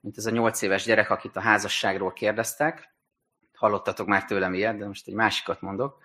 mint 0.00 0.16
ez 0.16 0.26
a 0.26 0.30
nyolc 0.30 0.62
éves 0.62 0.84
gyerek, 0.84 1.10
akit 1.10 1.36
a 1.36 1.40
házasságról 1.40 2.12
kérdeztek. 2.12 2.94
Hallottatok 3.54 4.06
már 4.06 4.24
tőlem 4.24 4.54
ilyet, 4.54 4.76
de 4.76 4.86
most 4.86 5.08
egy 5.08 5.14
másikat 5.14 5.60
mondok 5.60 6.02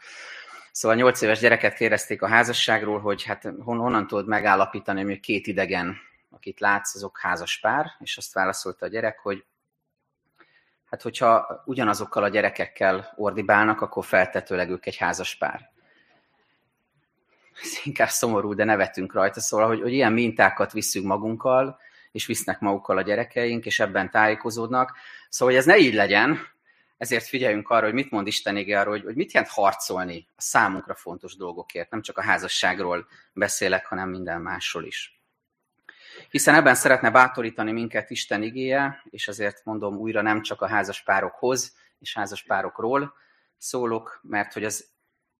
Szóval 0.75 0.97
nyolc 0.97 1.21
éves 1.21 1.39
gyereket 1.39 1.73
kérdezték 1.73 2.21
a 2.21 2.27
házasságról, 2.27 2.99
hogy 2.99 3.23
hát 3.23 3.53
honnan 3.59 4.07
tudod 4.07 4.27
megállapítani, 4.27 5.03
hogy 5.03 5.19
két 5.19 5.47
idegen, 5.47 5.97
akit 6.29 6.59
látsz, 6.59 6.95
azok 6.95 7.19
házas 7.19 7.59
pár, 7.59 7.85
és 7.99 8.17
azt 8.17 8.33
válaszolta 8.33 8.85
a 8.85 8.89
gyerek, 8.89 9.19
hogy 9.19 9.45
hát 10.85 11.01
hogyha 11.01 11.61
ugyanazokkal 11.65 12.23
a 12.23 12.29
gyerekekkel 12.29 13.13
ordibálnak, 13.15 13.81
akkor 13.81 14.05
feltetőleg 14.05 14.69
ők 14.69 14.85
egy 14.85 14.97
házas 14.97 15.35
pár. 15.35 15.69
Ez 17.61 17.69
inkább 17.83 18.09
szomorú, 18.09 18.53
de 18.53 18.63
nevetünk 18.63 19.13
rajta, 19.13 19.39
szóval, 19.39 19.67
hogy, 19.67 19.81
hogy 19.81 19.93
ilyen 19.93 20.13
mintákat 20.13 20.71
visszünk 20.71 21.05
magunkkal, 21.05 21.79
és 22.11 22.25
visznek 22.25 22.59
magukkal 22.59 22.97
a 22.97 23.01
gyerekeink, 23.01 23.65
és 23.65 23.79
ebben 23.79 24.11
tájékozódnak. 24.11 24.97
Szóval, 25.29 25.53
hogy 25.53 25.63
ez 25.63 25.69
ne 25.69 25.77
így 25.77 25.93
legyen, 25.93 26.53
ezért 26.97 27.25
figyeljünk 27.25 27.69
arra, 27.69 27.85
hogy 27.85 27.93
mit 27.93 28.11
mond 28.11 28.27
Isten 28.27 28.57
ige 28.57 28.79
arra, 28.79 28.89
hogy, 28.89 29.03
hogy 29.03 29.15
mit 29.15 29.31
jelent 29.31 29.51
harcolni 29.51 30.27
a 30.35 30.41
számunkra 30.41 30.95
fontos 30.95 31.35
dolgokért. 31.35 31.89
Nem 31.91 32.01
csak 32.01 32.17
a 32.17 32.21
házasságról 32.23 33.07
beszélek, 33.33 33.85
hanem 33.85 34.09
minden 34.09 34.41
másról 34.41 34.85
is. 34.85 35.19
Hiszen 36.29 36.55
ebben 36.55 36.75
szeretne 36.75 37.11
bátorítani 37.11 37.71
minket 37.71 38.09
Isten 38.09 38.41
igéje, 38.41 39.01
és 39.09 39.27
ezért 39.27 39.65
mondom 39.65 39.95
újra 39.95 40.21
nem 40.21 40.41
csak 40.41 40.61
a 40.61 40.67
házaspárokhoz 40.67 41.75
és 41.99 42.13
házaspárokról 42.13 43.13
szólok, 43.57 44.19
mert 44.23 44.53
hogy 44.53 44.63
az 44.63 44.87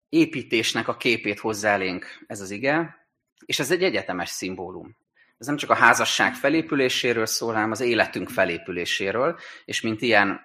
építésnek 0.09 0.88
a 0.88 0.97
képét 0.97 1.39
hozzá 1.39 1.74
elénk 1.74 2.24
ez 2.27 2.41
az 2.41 2.51
ige, 2.51 3.07
és 3.45 3.59
ez 3.59 3.71
egy 3.71 3.83
egyetemes 3.83 4.29
szimbólum. 4.29 4.97
Ez 5.38 5.47
nem 5.47 5.55
csak 5.55 5.69
a 5.69 5.75
házasság 5.75 6.33
felépüléséről 6.33 7.25
szól, 7.25 7.53
hanem 7.53 7.71
az 7.71 7.79
életünk 7.79 8.29
felépüléséről, 8.29 9.39
és 9.65 9.81
mint 9.81 10.01
ilyen 10.01 10.41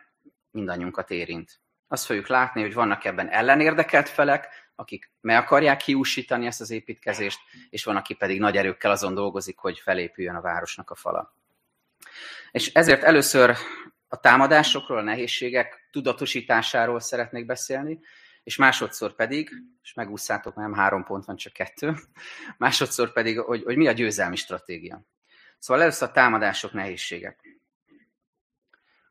mindannyiunkat 0.50 1.11
érint. 1.11 1.61
Azt 1.88 2.04
fogjuk 2.04 2.26
látni, 2.26 2.61
hogy 2.61 2.75
vannak 2.75 3.04
ebben 3.04 3.28
ellenérdekelt 3.28 4.09
felek, 4.09 4.49
akik 4.75 5.11
meg 5.21 5.37
akarják 5.37 5.80
hiúsítani 5.80 6.47
ezt 6.47 6.61
az 6.61 6.71
építkezést, 6.71 7.38
és 7.71 7.85
van, 7.85 7.97
aki 7.97 8.14
pedig 8.14 8.40
nagy 8.40 8.57
erőkkel 8.57 8.90
azon 8.90 9.14
dolgozik, 9.14 9.59
hogy 9.59 9.78
felépüljön 9.78 10.35
a 10.35 10.40
városnak 10.40 10.90
a 10.90 10.95
fala. 10.95 11.35
És 12.50 12.73
ezért 12.73 13.02
először 13.02 13.57
a 14.09 14.21
támadásokról, 14.21 14.99
a 14.99 15.02
nehézségek 15.02 15.88
tudatosításáról 15.90 17.00
szeretnék 17.00 17.47
beszélni, 17.47 18.00
és 18.42 18.57
másodszor 18.57 19.14
pedig, 19.14 19.50
és 19.83 19.92
megúszátok, 19.92 20.54
nem 20.54 20.75
három 20.75 21.04
pont 21.04 21.25
van, 21.25 21.37
csak 21.37 21.52
kettő, 21.52 21.95
másodszor 22.59 23.12
pedig, 23.12 23.38
hogy, 23.38 23.62
hogy 23.62 23.76
mi 23.76 23.87
a 23.87 23.92
győzelmi 23.92 24.37
stratégia. 24.37 25.02
Szóval 25.59 25.83
először 25.83 26.09
a 26.09 26.12
támadások, 26.12 26.73
nehézségek. 26.73 27.60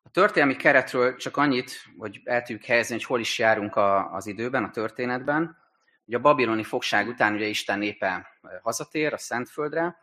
A 0.09 0.11
történelmi 0.11 0.55
keretről 0.55 1.15
csak 1.15 1.37
annyit, 1.37 1.71
hogy 1.97 2.21
el 2.23 2.41
tudjuk 2.41 2.65
helyezni, 2.65 2.95
hogy 2.95 3.03
hol 3.03 3.19
is 3.19 3.39
járunk 3.39 3.75
a, 3.75 4.13
az 4.13 4.27
időben, 4.27 4.63
a 4.63 4.69
történetben. 4.69 5.57
Ugye 6.05 6.17
a 6.17 6.21
babiloni 6.21 6.63
fogság 6.63 7.07
után 7.07 7.33
ugye 7.33 7.45
Isten 7.45 7.79
népe 7.79 8.27
hazatér 8.61 9.13
a 9.13 9.17
Szentföldre, 9.17 9.97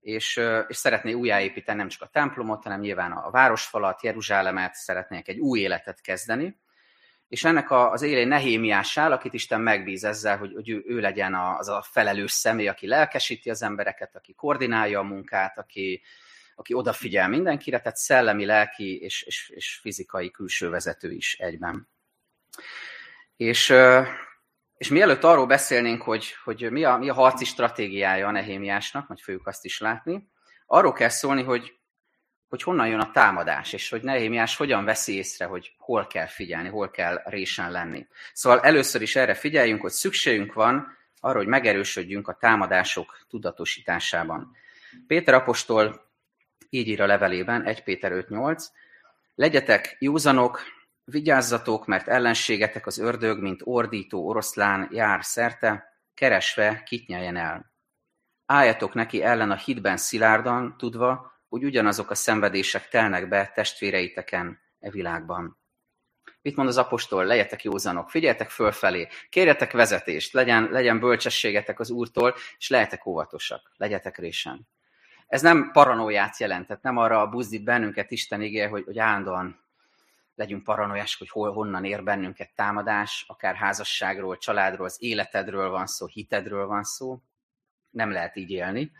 és, 0.00 0.40
és 0.68 0.76
szeretné 0.76 1.12
újjáépíteni 1.12 1.78
nem 1.78 1.88
csak 1.88 2.02
a 2.02 2.10
templomot, 2.12 2.62
hanem 2.62 2.80
nyilván 2.80 3.12
a 3.12 3.30
városfalat, 3.30 4.02
Jeruzsálemet, 4.02 4.74
szeretnék 4.74 5.28
egy 5.28 5.38
új 5.38 5.60
életet 5.60 6.00
kezdeni. 6.00 6.56
És 7.28 7.44
ennek 7.44 7.70
az 7.70 8.02
élén 8.02 8.28
Nehémiás 8.28 8.98
áll, 8.98 9.12
akit 9.12 9.32
Isten 9.32 9.60
megbíz 9.60 10.04
ezzel, 10.04 10.38
hogy, 10.38 10.52
hogy 10.54 10.68
ő, 10.68 10.84
ő 10.86 11.00
legyen 11.00 11.34
az 11.34 11.68
a 11.68 11.84
felelős 11.90 12.32
személy, 12.32 12.68
aki 12.68 12.86
lelkesíti 12.86 13.50
az 13.50 13.62
embereket, 13.62 14.16
aki 14.16 14.34
koordinálja 14.34 14.98
a 14.98 15.02
munkát, 15.02 15.58
aki, 15.58 16.02
aki 16.54 16.74
odafigyel 16.74 17.28
mindenkire, 17.28 17.80
tehát 17.80 17.96
szellemi, 17.96 18.44
lelki 18.44 19.00
és, 19.00 19.22
és, 19.22 19.48
és 19.48 19.78
fizikai 19.82 20.30
külső 20.30 20.68
vezető 20.68 21.10
is 21.10 21.38
egyben. 21.38 21.88
És, 23.36 23.74
és 24.76 24.88
mielőtt 24.88 25.24
arról 25.24 25.46
beszélnénk, 25.46 26.02
hogy, 26.02 26.34
hogy 26.44 26.70
mi, 26.70 26.84
a, 26.84 26.96
mi 26.96 27.08
a 27.08 27.14
harci 27.14 27.44
stratégiája 27.44 28.26
a 28.26 28.30
Nehémiásnak, 28.30 29.08
majd 29.08 29.20
fogjuk 29.20 29.46
azt 29.46 29.64
is 29.64 29.80
látni, 29.80 30.30
arról 30.66 30.92
kell 30.92 31.08
szólni, 31.08 31.42
hogy, 31.42 31.78
hogy 32.48 32.62
honnan 32.62 32.88
jön 32.88 33.00
a 33.00 33.10
támadás, 33.10 33.72
és 33.72 33.88
hogy 33.88 34.02
Nehémiás 34.02 34.56
hogyan 34.56 34.84
veszi 34.84 35.14
észre, 35.14 35.44
hogy 35.44 35.74
hol 35.78 36.06
kell 36.06 36.26
figyelni, 36.26 36.68
hol 36.68 36.90
kell 36.90 37.22
résen 37.24 37.70
lenni. 37.70 38.06
Szóval 38.32 38.60
először 38.60 39.02
is 39.02 39.16
erre 39.16 39.34
figyeljünk, 39.34 39.80
hogy 39.80 39.90
szükségünk 39.90 40.52
van 40.52 40.96
arra, 41.20 41.38
hogy 41.38 41.46
megerősödjünk 41.46 42.28
a 42.28 42.36
támadások 42.40 43.26
tudatosításában. 43.28 44.56
Péter 45.06 45.34
apostol 45.34 46.11
így 46.72 46.88
ír 46.88 47.00
a 47.00 47.06
levelében, 47.06 47.62
1 47.64 47.82
Péter 47.82 48.12
5.8, 48.12 48.66
legyetek 49.34 49.96
józanok, 49.98 50.60
vigyázzatok, 51.04 51.86
mert 51.86 52.08
ellenségetek 52.08 52.86
az 52.86 52.98
ördög, 52.98 53.40
mint 53.40 53.60
ordító 53.64 54.26
oroszlán 54.26 54.88
jár 54.92 55.24
szerte, 55.24 55.84
keresve 56.14 56.82
kit 56.82 57.06
nyeljen 57.06 57.36
el. 57.36 57.72
Álljatok 58.46 58.94
neki 58.94 59.22
ellen 59.22 59.50
a 59.50 59.56
hitben 59.56 59.96
szilárdan, 59.96 60.76
tudva, 60.78 61.32
hogy 61.48 61.64
ugyanazok 61.64 62.10
a 62.10 62.14
szenvedések 62.14 62.88
telnek 62.88 63.28
be 63.28 63.50
testvéreiteken 63.54 64.60
e 64.78 64.90
világban. 64.90 65.58
Mit 66.42 66.56
mond 66.56 66.68
az 66.68 66.78
apostol? 66.78 67.24
Legyetek 67.24 67.64
józanok, 67.64 68.10
figyeljetek 68.10 68.50
fölfelé, 68.50 69.08
kérjetek 69.28 69.72
vezetést, 69.72 70.32
legyen, 70.32 70.68
legyen 70.70 71.00
bölcsességetek 71.00 71.80
az 71.80 71.90
Úrtól, 71.90 72.34
és 72.58 72.68
lehetek 72.68 73.06
óvatosak, 73.06 73.72
legyetek 73.76 74.18
résen. 74.18 74.68
Ez 75.32 75.42
nem 75.42 75.70
paranóját 75.70 76.38
jelent, 76.38 76.66
tehát 76.66 76.82
nem 76.82 76.96
arra 76.96 77.28
buzdít 77.28 77.64
bennünket 77.64 78.10
Isten 78.10 78.42
igéje, 78.42 78.68
hogy, 78.68 78.84
hogy 78.84 78.98
állandóan 78.98 79.64
legyünk 80.34 80.62
paranoiások, 80.62 81.18
hogy 81.18 81.28
hol, 81.28 81.52
honnan 81.52 81.84
ér 81.84 82.02
bennünket 82.02 82.54
támadás, 82.54 83.24
akár 83.28 83.54
házasságról, 83.54 84.38
családról, 84.38 84.86
az 84.86 84.96
életedről 84.98 85.70
van 85.70 85.86
szó, 85.86 86.06
hitedről 86.06 86.66
van 86.66 86.84
szó. 86.84 87.22
Nem 87.90 88.10
lehet 88.10 88.36
így 88.36 88.50
élni. 88.50 88.92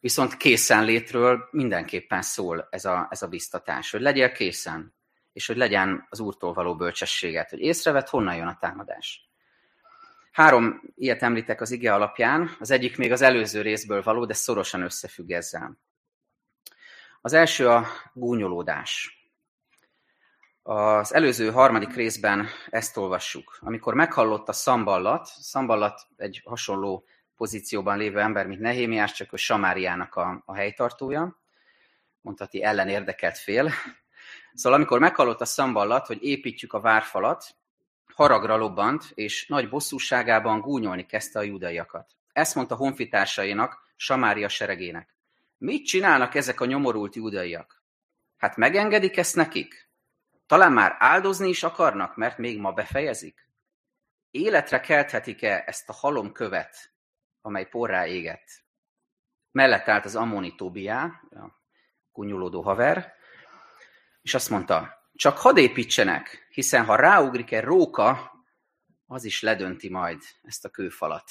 Viszont 0.00 0.36
készenlétről 0.36 1.48
mindenképpen 1.50 2.22
szól 2.22 2.68
ez 2.70 2.84
a, 2.84 3.06
ez 3.10 3.22
a 3.22 3.28
biztatás, 3.28 3.90
hogy 3.90 4.00
legyél 4.00 4.32
készen, 4.32 4.94
és 5.32 5.46
hogy 5.46 5.56
legyen 5.56 6.06
az 6.08 6.20
Úrtól 6.20 6.52
való 6.52 6.76
bölcsességet, 6.76 7.50
hogy 7.50 7.60
észrevet, 7.60 8.08
honnan 8.08 8.36
jön 8.36 8.46
a 8.46 8.58
támadás. 8.60 9.31
Három 10.32 10.82
ilyet 10.94 11.22
említek 11.22 11.60
az 11.60 11.70
ige 11.70 11.94
alapján, 11.94 12.56
az 12.58 12.70
egyik 12.70 12.96
még 12.96 13.12
az 13.12 13.20
előző 13.22 13.62
részből 13.62 14.02
való, 14.02 14.24
de 14.24 14.34
szorosan 14.34 14.82
összefügg 14.82 15.30
ezzel. 15.30 15.78
Az 17.20 17.32
első 17.32 17.68
a 17.68 17.86
gúnyolódás. 18.12 19.20
Az 20.62 21.14
előző 21.14 21.50
harmadik 21.50 21.94
részben 21.94 22.48
ezt 22.70 22.96
olvassuk. 22.96 23.58
Amikor 23.60 23.94
meghallott 23.94 24.48
a 24.48 24.52
szamballat, 24.52 25.26
szamballat 25.26 26.06
egy 26.16 26.42
hasonló 26.44 27.04
pozícióban 27.36 27.98
lévő 27.98 28.20
ember, 28.20 28.46
mint 28.46 28.60
Nehémiás, 28.60 29.12
csak 29.12 29.32
a 29.32 29.36
Samáriának 29.36 30.14
a, 30.14 30.42
a 30.46 30.54
helytartója, 30.54 31.40
mondhatni 32.20 32.62
ellen 32.62 32.88
érdekelt 32.88 33.38
fél. 33.38 33.70
Szóval 34.54 34.78
amikor 34.78 34.98
meghallott 34.98 35.40
a 35.40 35.44
szamballat, 35.44 36.06
hogy 36.06 36.22
építjük 36.24 36.72
a 36.72 36.80
várfalat, 36.80 37.56
haragra 38.14 38.56
lobbant, 38.56 39.10
és 39.14 39.46
nagy 39.46 39.68
bosszúságában 39.68 40.60
gúnyolni 40.60 41.06
kezdte 41.06 41.38
a 41.38 41.42
judaiakat. 41.42 42.16
Ezt 42.32 42.54
mondta 42.54 42.74
honfitársainak, 42.74 43.90
Samária 43.96 44.48
seregének. 44.48 45.14
Mit 45.58 45.84
csinálnak 45.84 46.34
ezek 46.34 46.60
a 46.60 46.64
nyomorult 46.64 47.14
judaiak? 47.14 47.82
Hát 48.36 48.56
megengedik 48.56 49.16
ezt 49.16 49.36
nekik? 49.36 49.90
Talán 50.46 50.72
már 50.72 50.96
áldozni 50.98 51.48
is 51.48 51.62
akarnak, 51.62 52.16
mert 52.16 52.38
még 52.38 52.58
ma 52.58 52.72
befejezik? 52.72 53.48
Életre 54.30 54.80
kelthetik-e 54.80 55.62
ezt 55.66 55.88
a 55.88 55.92
halom 55.92 56.32
követ, 56.32 56.92
amely 57.40 57.66
porrá 57.68 58.06
égett? 58.06 58.48
Mellett 59.50 59.88
állt 59.88 60.04
az 60.04 60.16
Ammoni 60.16 60.54
Tobiá, 60.54 61.02
a 61.30 61.60
kunyulódó 62.12 62.62
haver, 62.62 63.14
és 64.22 64.34
azt 64.34 64.50
mondta, 64.50 65.01
csak 65.14 65.38
hadd 65.38 65.56
építsenek, 65.56 66.46
hiszen 66.50 66.84
ha 66.84 66.96
ráugrik 66.96 67.52
egy 67.52 67.62
róka, 67.62 68.32
az 69.06 69.24
is 69.24 69.42
ledönti 69.42 69.88
majd 69.90 70.22
ezt 70.42 70.64
a 70.64 70.68
kőfalat. 70.68 71.30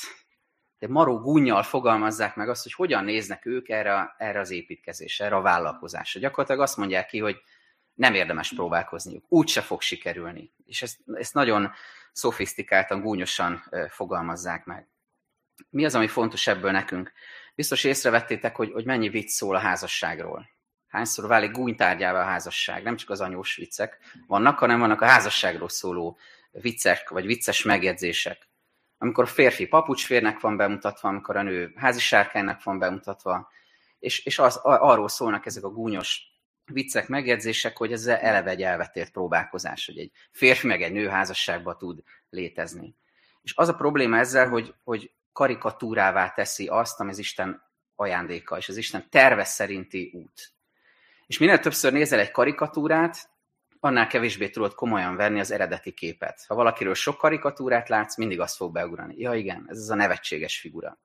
De 0.80 0.88
maró 0.88 1.20
gúnyjal 1.20 1.64
fogalmazzák 1.64 2.36
meg 2.36 2.50
azt, 2.50 2.64
hogy 2.64 2.74
hogyan 2.74 3.04
néznek 3.04 3.46
ők 3.46 3.70
erre, 3.70 4.16
erre 4.18 4.40
az 4.40 4.52
építkezésre, 4.52 5.26
erre 5.26 5.36
a 5.36 5.42
vállalkozásra. 5.42 6.20
Gyakorlatilag 6.20 6.62
azt 6.62 6.78
mondják 6.78 7.08
ki, 7.08 7.20
hogy 7.20 7.42
nem 7.94 8.14
érdemes 8.14 8.54
próbálkozniuk, 8.54 9.26
úgyse 9.28 9.62
fog 9.62 9.82
sikerülni. 9.82 10.54
És 10.66 10.82
ezt, 10.82 11.00
ezt 11.14 11.34
nagyon 11.34 11.72
szofisztikáltan, 12.12 13.02
gúnyosan 13.02 13.64
fogalmazzák 13.90 14.66
meg. 14.66 14.90
Mi 15.70 15.86
az, 15.86 15.96
ami 15.96 16.08
fontos 16.08 16.48
ebből 16.48 16.72
nekünk? 16.72 17.12
Biztos 17.56 17.84
észrevettétek, 17.84 18.56
hogy, 18.56 18.72
hogy 18.72 18.86
mennyi 18.86 19.10
vicc 19.10 19.30
szól 19.30 19.56
a 19.56 19.60
házasságról 19.60 20.50
hányszor 20.92 21.28
válik 21.28 21.52
gúnytárgyává 21.52 22.22
a 22.22 22.30
házasság. 22.30 22.84
Nem 22.84 22.96
csak 22.96 23.10
az 23.10 23.22
anyós 23.22 23.56
viccek 23.56 23.98
vannak, 24.28 24.60
hanem 24.60 24.80
vannak 24.80 25.02
a 25.02 25.06
házasságról 25.06 25.70
szóló 25.70 26.18
viccek, 26.52 27.10
vagy 27.10 27.26
vicces 27.26 27.64
megjegyzések. 27.64 28.50
Amikor 28.98 29.24
a 29.24 29.28
férfi 29.28 29.68
papucsférnek 29.68 30.40
van 30.40 30.58
bemutatva, 30.58 31.10
amikor 31.10 31.36
a 31.36 31.42
nő 31.42 31.74
házisárkánynak 31.76 32.64
van 32.64 32.80
bemutatva, 32.80 33.52
és, 34.00 34.26
és 34.26 34.40
az, 34.40 34.56
arról 34.64 35.08
szólnak 35.08 35.46
ezek 35.46 35.64
a 35.64 35.70
gúnyos 35.70 36.22
viccek, 36.66 37.08
megjegyzések, 37.08 37.78
hogy 37.78 37.92
ez 37.92 38.08
eleve 38.08 38.50
egy 38.50 38.62
elvetélt 38.62 39.12
próbálkozás, 39.12 39.86
hogy 39.86 39.98
egy 39.98 40.12
férfi 40.32 40.68
meg 40.68 40.82
egy 40.82 40.92
nő 40.92 41.08
házasságban 41.08 41.78
tud 41.78 42.04
létezni. 42.30 42.96
És 43.42 43.54
az 43.56 43.68
a 43.68 43.76
probléma 43.76 44.18
ezzel, 44.18 44.48
hogy, 44.50 44.74
hogy 44.84 45.12
karikatúrává 45.32 46.30
teszi 46.30 46.68
azt, 46.68 47.00
ami 47.00 47.10
az 47.10 47.18
Isten 47.18 47.64
ajándéka, 47.96 48.58
és 48.58 48.70
az 48.70 48.78
Isten 48.78 49.10
terve 49.10 49.44
szerinti 49.44 50.12
út. 50.14 50.54
És 51.32 51.38
minél 51.38 51.60
többször 51.60 51.94
nézel 51.94 52.20
egy 52.20 52.32
karikatúrát, 52.32 53.30
annál 53.80 54.08
kevésbé 54.08 54.50
tudod 54.50 54.74
komolyan 54.74 55.16
venni 55.16 55.40
az 55.40 55.52
eredeti 55.52 55.92
képet. 55.92 56.44
Ha 56.48 56.56
valakiről 56.56 56.94
sok 56.94 57.18
karikatúrát 57.18 57.90
látsz, 57.90 58.18
mindig 58.18 58.40
azt 58.40 58.56
fog 58.56 58.72
beugrani. 58.72 59.16
Ja 59.18 59.34
igen, 59.34 59.66
ez 59.68 59.78
az 59.78 59.90
a 59.90 59.96
nevetséges 59.96 60.60
figura. 60.60 61.00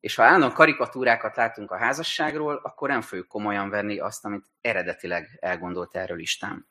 És 0.00 0.14
ha 0.14 0.22
állandóan 0.22 0.52
karikatúrákat 0.52 1.36
látunk 1.36 1.70
a 1.70 1.76
házasságról, 1.76 2.60
akkor 2.62 2.88
nem 2.88 3.00
fogjuk 3.00 3.28
komolyan 3.28 3.70
venni 3.70 3.98
azt, 3.98 4.24
amit 4.24 4.46
eredetileg 4.60 5.38
elgondolt 5.40 5.96
erről 5.96 6.20
Isten. 6.20 6.68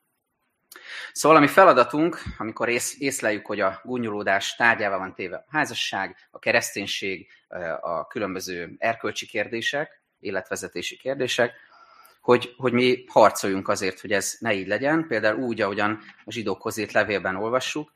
Szóval 1.11 1.37
ami 1.37 1.47
feladatunk, 1.47 2.17
amikor 2.37 2.69
ész, 2.69 2.95
észleljük, 2.99 3.45
hogy 3.45 3.59
a 3.59 3.81
gúnyolódás 3.83 4.55
tárgyává 4.55 4.97
van 4.97 5.13
téve 5.13 5.35
a 5.35 5.45
házasság, 5.49 6.15
a 6.31 6.39
kereszténység, 6.39 7.27
a 7.81 8.07
különböző 8.07 8.75
erkölcsi 8.77 9.25
kérdések, 9.25 10.01
életvezetési 10.19 10.97
kérdések, 10.97 11.69
hogy, 12.21 12.53
hogy 12.57 12.73
mi 12.73 13.03
harcoljunk 13.07 13.67
azért, 13.67 13.99
hogy 13.99 14.11
ez 14.11 14.35
ne 14.39 14.53
így 14.53 14.67
legyen. 14.67 15.07
Például 15.07 15.39
úgy, 15.39 15.61
ahogyan 15.61 15.99
a 16.25 16.31
zsidókhoz 16.31 16.77
írt 16.77 16.91
levélben 16.91 17.35
olvassuk, 17.35 17.93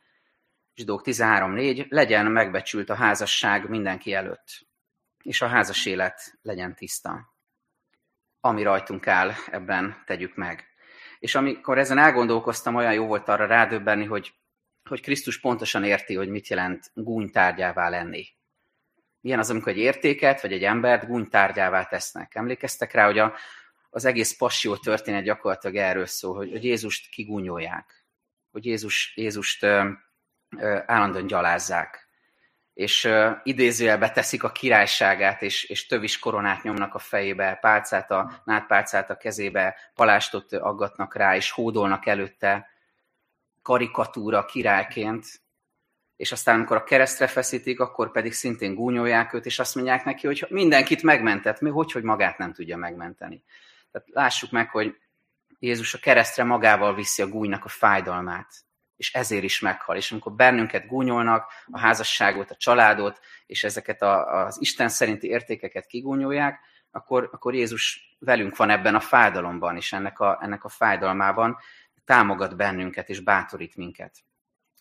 zsidók 0.75 1.01
13.4, 1.05 1.89
legyen 1.89 2.25
megbecsült 2.25 2.89
a 2.89 2.95
házasság 2.95 3.69
mindenki 3.69 4.13
előtt, 4.13 4.67
és 5.23 5.41
a 5.41 5.47
házas 5.47 5.85
élet 5.85 6.37
legyen 6.41 6.75
tiszta. 6.75 7.33
Ami 8.39 8.63
rajtunk 8.63 9.07
áll, 9.07 9.31
ebben 9.51 10.03
tegyük 10.05 10.35
meg. 10.35 10.65
És 11.19 11.35
amikor 11.35 11.77
ezen 11.77 11.97
elgondolkoztam, 11.97 12.75
olyan 12.75 12.93
jó 12.93 13.05
volt 13.05 13.29
arra 13.29 13.45
rádöbbenni, 13.45 14.05
hogy, 14.05 14.33
hogy 14.89 15.01
Krisztus 15.01 15.39
pontosan 15.39 15.83
érti, 15.83 16.15
hogy 16.15 16.29
mit 16.29 16.47
jelent 16.47 16.91
gúnytárgyává 16.93 17.89
lenni. 17.89 18.27
Milyen 19.21 19.39
az, 19.39 19.49
amikor 19.49 19.71
egy 19.71 19.77
értéket, 19.77 20.41
vagy 20.41 20.53
egy 20.53 20.63
embert 20.63 21.07
gúnytárgyává 21.07 21.83
tesznek. 21.83 22.35
Emlékeztek 22.35 22.91
rá, 22.91 23.05
hogy 23.05 23.19
a, 23.19 23.33
az 23.95 24.05
egész 24.05 24.37
passió 24.37 24.75
történet 24.75 25.23
gyakorlatilag 25.23 25.75
erről 25.75 26.05
szól, 26.05 26.35
hogy, 26.35 26.51
hogy 26.51 26.63
Jézust 26.63 27.09
kigúnyolják, 27.09 28.05
hogy 28.51 28.65
Jézus, 28.65 29.13
Jézust 29.15 29.63
ö, 29.63 29.89
ö, 30.57 30.79
állandóan 30.85 31.27
gyalázzák, 31.27 32.07
és 32.73 33.03
uh, 33.03 33.31
idézőjelbe 33.43 34.11
teszik 34.11 34.43
a 34.43 34.51
királyságát, 34.51 35.41
és, 35.41 35.63
és 35.63 35.85
tövis 35.85 36.19
koronát 36.19 36.63
nyomnak 36.63 36.95
a 36.95 36.99
fejébe, 36.99 37.57
pálcát 37.61 38.11
a, 38.11 38.41
nádpálcát 38.45 39.09
a 39.09 39.17
kezébe, 39.17 39.75
palástot 39.93 40.53
aggatnak 40.53 41.15
rá, 41.15 41.35
és 41.35 41.51
hódolnak 41.51 42.05
előtte 42.05 42.69
karikatúra 43.61 44.45
királyként, 44.45 45.25
és 46.15 46.31
aztán 46.31 46.55
amikor 46.55 46.77
a 46.77 46.83
keresztre 46.83 47.27
feszítik, 47.27 47.79
akkor 47.79 48.11
pedig 48.11 48.33
szintén 48.33 48.75
gúnyolják 48.75 49.33
őt, 49.33 49.45
és 49.45 49.59
azt 49.59 49.75
mondják 49.75 50.05
neki, 50.05 50.27
hogy 50.27 50.45
mindenkit 50.49 51.03
megmentett, 51.03 51.59
mi 51.59 51.69
hogy, 51.69 51.91
hogy 51.91 52.03
magát 52.03 52.37
nem 52.37 52.53
tudja 52.53 52.77
megmenteni. 52.77 53.43
Tehát 53.95 54.09
lássuk 54.13 54.51
meg, 54.51 54.69
hogy 54.69 54.95
Jézus 55.59 55.93
a 55.93 55.97
keresztre 55.97 56.43
magával 56.43 56.95
viszi 56.95 57.21
a 57.21 57.27
gúnynak 57.27 57.65
a 57.65 57.69
fájdalmát, 57.69 58.53
és 58.95 59.13
ezért 59.13 59.43
is 59.43 59.59
meghal. 59.59 59.95
És 59.95 60.11
amikor 60.11 60.33
bennünket 60.33 60.87
gúnyolnak, 60.87 61.51
a 61.71 61.79
házasságot, 61.79 62.51
a 62.51 62.55
családot, 62.55 63.19
és 63.45 63.63
ezeket 63.63 64.01
a, 64.01 64.45
az 64.45 64.61
Isten 64.61 64.89
szerinti 64.89 65.27
értékeket 65.27 65.85
kigúnyolják, 65.85 66.59
akkor, 66.91 67.29
akkor 67.31 67.53
Jézus 67.53 68.15
velünk 68.19 68.55
van 68.55 68.69
ebben 68.69 68.95
a 68.95 68.99
fájdalomban, 68.99 69.75
és 69.75 69.93
ennek 69.93 70.19
a, 70.19 70.39
ennek 70.41 70.63
a 70.63 70.69
fájdalmában 70.69 71.57
támogat 72.05 72.55
bennünket, 72.55 73.09
és 73.09 73.19
bátorít 73.19 73.75
minket. 73.75 74.15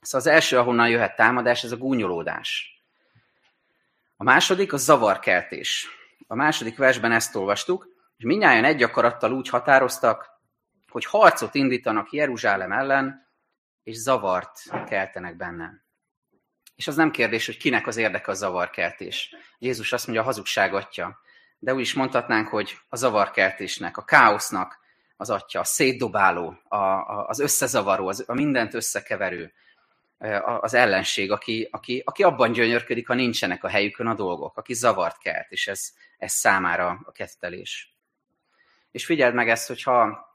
Szóval 0.00 0.26
az 0.26 0.34
első, 0.34 0.58
ahonnan 0.58 0.88
jöhet 0.88 1.16
támadás, 1.16 1.64
ez 1.64 1.72
a 1.72 1.76
gúnyolódás. 1.76 2.82
A 4.16 4.24
második 4.24 4.72
a 4.72 4.76
zavarkeltés. 4.76 5.86
A 6.26 6.34
második 6.34 6.76
versben 6.76 7.12
ezt 7.12 7.36
olvastuk, 7.36 7.93
és 8.16 8.24
minnyáján 8.24 8.64
egy 8.64 8.82
akarattal 8.82 9.32
úgy 9.32 9.48
határoztak, 9.48 10.28
hogy 10.88 11.04
harcot 11.04 11.54
indítanak 11.54 12.12
Jeruzsálem 12.12 12.72
ellen, 12.72 13.28
és 13.82 13.96
zavart 13.96 14.58
keltenek 14.86 15.36
bennem. 15.36 15.82
És 16.76 16.86
az 16.86 16.96
nem 16.96 17.10
kérdés, 17.10 17.46
hogy 17.46 17.56
kinek 17.56 17.86
az 17.86 17.96
érdeke 17.96 18.30
a 18.30 18.34
zavarkeltés. 18.34 19.34
Jézus 19.58 19.92
azt 19.92 20.06
mondja, 20.06 20.22
a 20.22 20.26
hazugság 20.26 20.74
atya. 20.74 21.18
De 21.58 21.74
úgy 21.74 21.80
is 21.80 21.94
mondhatnánk, 21.94 22.48
hogy 22.48 22.76
a 22.88 22.96
zavarkeltésnek, 22.96 23.96
a 23.96 24.04
káosznak 24.04 24.78
az 25.16 25.30
atya, 25.30 25.60
a 25.60 25.64
szétdobáló, 25.64 26.58
a, 26.68 26.76
a, 26.76 27.26
az 27.28 27.38
összezavaró, 27.38 28.08
az, 28.08 28.24
a 28.26 28.34
mindent 28.34 28.74
összekeverő, 28.74 29.52
az 30.60 30.74
ellenség, 30.74 31.30
aki, 31.30 31.68
aki, 31.70 32.02
aki 32.04 32.22
abban 32.22 32.52
gyönyörködik, 32.52 33.06
ha 33.06 33.14
nincsenek 33.14 33.64
a 33.64 33.68
helyükön 33.68 34.06
a 34.06 34.14
dolgok, 34.14 34.56
aki 34.56 34.74
zavart 34.74 35.18
kelt, 35.18 35.50
és 35.50 35.66
ez, 35.66 35.92
ez 36.18 36.32
számára 36.32 37.00
a 37.04 37.12
kettelés. 37.12 37.93
És 38.94 39.04
figyeld 39.04 39.34
meg 39.34 39.48
ezt, 39.48 39.68
hogyha 39.68 40.26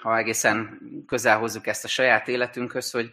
ha 0.00 0.16
egészen 0.16 0.80
közel 1.06 1.38
hozzuk 1.38 1.66
ezt 1.66 1.84
a 1.84 1.88
saját 1.88 2.28
életünkhöz, 2.28 2.90
hogy, 2.90 3.12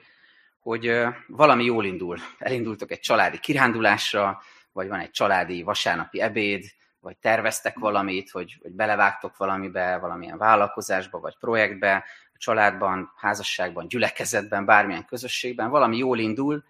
hogy 0.59 1.03
valami 1.27 1.63
jól 1.63 1.85
indul. 1.85 2.17
Elindultok 2.37 2.91
egy 2.91 2.99
családi 2.99 3.39
kirándulásra, 3.39 4.41
vagy 4.71 4.87
van 4.87 4.99
egy 4.99 5.11
családi 5.11 5.63
vasárnapi 5.63 6.21
ebéd, 6.21 6.63
vagy 6.99 7.17
terveztek 7.17 7.79
valamit, 7.79 8.29
hogy, 8.29 8.57
hogy 8.61 8.71
belevágtok 8.71 9.37
valamibe, 9.37 9.97
valamilyen 9.97 10.37
vállalkozásba, 10.37 11.19
vagy 11.19 11.37
projektbe, 11.37 11.95
a 12.33 12.37
családban, 12.37 13.13
házasságban, 13.15 13.87
gyülekezetben, 13.87 14.65
bármilyen 14.65 15.05
közösségben, 15.05 15.69
valami 15.69 15.97
jól 15.97 16.19
indul, 16.19 16.63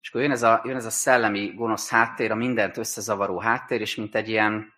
és 0.00 0.08
akkor 0.08 0.20
jön 0.20 0.30
ez 0.30 0.42
a, 0.42 0.62
jön 0.64 0.76
ez 0.76 0.86
a 0.86 0.90
szellemi 0.90 1.52
gonosz 1.54 1.90
háttér, 1.90 2.30
a 2.30 2.34
mindent 2.34 2.76
összezavaró 2.76 3.38
háttér, 3.38 3.80
és 3.80 3.94
mint 3.94 4.14
egy 4.14 4.28
ilyen 4.28 4.74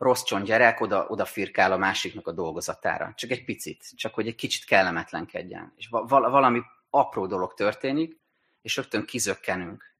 rossz 0.00 0.34
gyerek 0.44 0.80
oda, 0.80 1.06
oda 1.08 1.24
firkál 1.24 1.72
a 1.72 1.76
másiknak 1.76 2.26
a 2.26 2.32
dolgozatára. 2.32 3.12
Csak 3.16 3.30
egy 3.30 3.44
picit, 3.44 3.84
csak 3.96 4.14
hogy 4.14 4.26
egy 4.26 4.34
kicsit 4.34 4.64
kellemetlenkedjen. 4.64 5.72
És 5.76 5.88
val- 5.88 6.30
valami 6.30 6.62
apró 6.90 7.26
dolog 7.26 7.54
történik, 7.54 8.20
és 8.62 8.76
rögtön 8.76 9.04
kizökkenünk. 9.04 9.94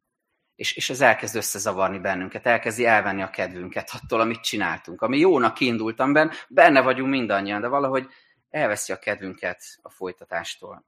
És, 0.55 0.77
és 0.77 0.91
ez 0.91 1.01
elkezd 1.01 1.37
összezavarni 1.37 1.99
bennünket, 1.99 2.47
elkezdi 2.47 2.87
elvenni 2.87 3.23
a 3.23 3.31
kedvünket 3.31 3.91
attól, 4.03 4.21
amit 4.21 4.41
csináltunk. 4.41 5.03
Ami 5.03 5.19
jónak 5.19 5.55
kiindultam 5.55 6.13
benne, 6.13 6.33
benne 6.49 6.81
vagyunk 6.81 7.11
mindannyian, 7.11 7.61
de 7.61 7.69
valahogy 7.69 8.09
elveszi 8.51 8.93
a 8.93 8.99
kedvünket 8.99 9.63
a 9.83 9.91
folytatástól. 9.91 10.85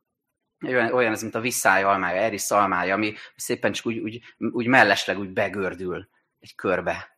Olyan, 0.67 0.93
olyan 0.93 1.13
ez, 1.13 1.23
mint 1.23 1.35
a 1.35 1.41
visszája 1.41 1.89
almája, 1.89 2.21
Eris 2.21 2.51
almája, 2.51 2.95
ami 2.95 3.15
szépen 3.37 3.73
csak 3.73 3.87
úgy, 3.87 3.99
úgy, 3.99 4.21
úgy 4.39 4.67
mellesleg 4.67 5.19
úgy 5.19 5.31
begördül 5.31 6.09
egy 6.41 6.55
körbe 6.55 7.13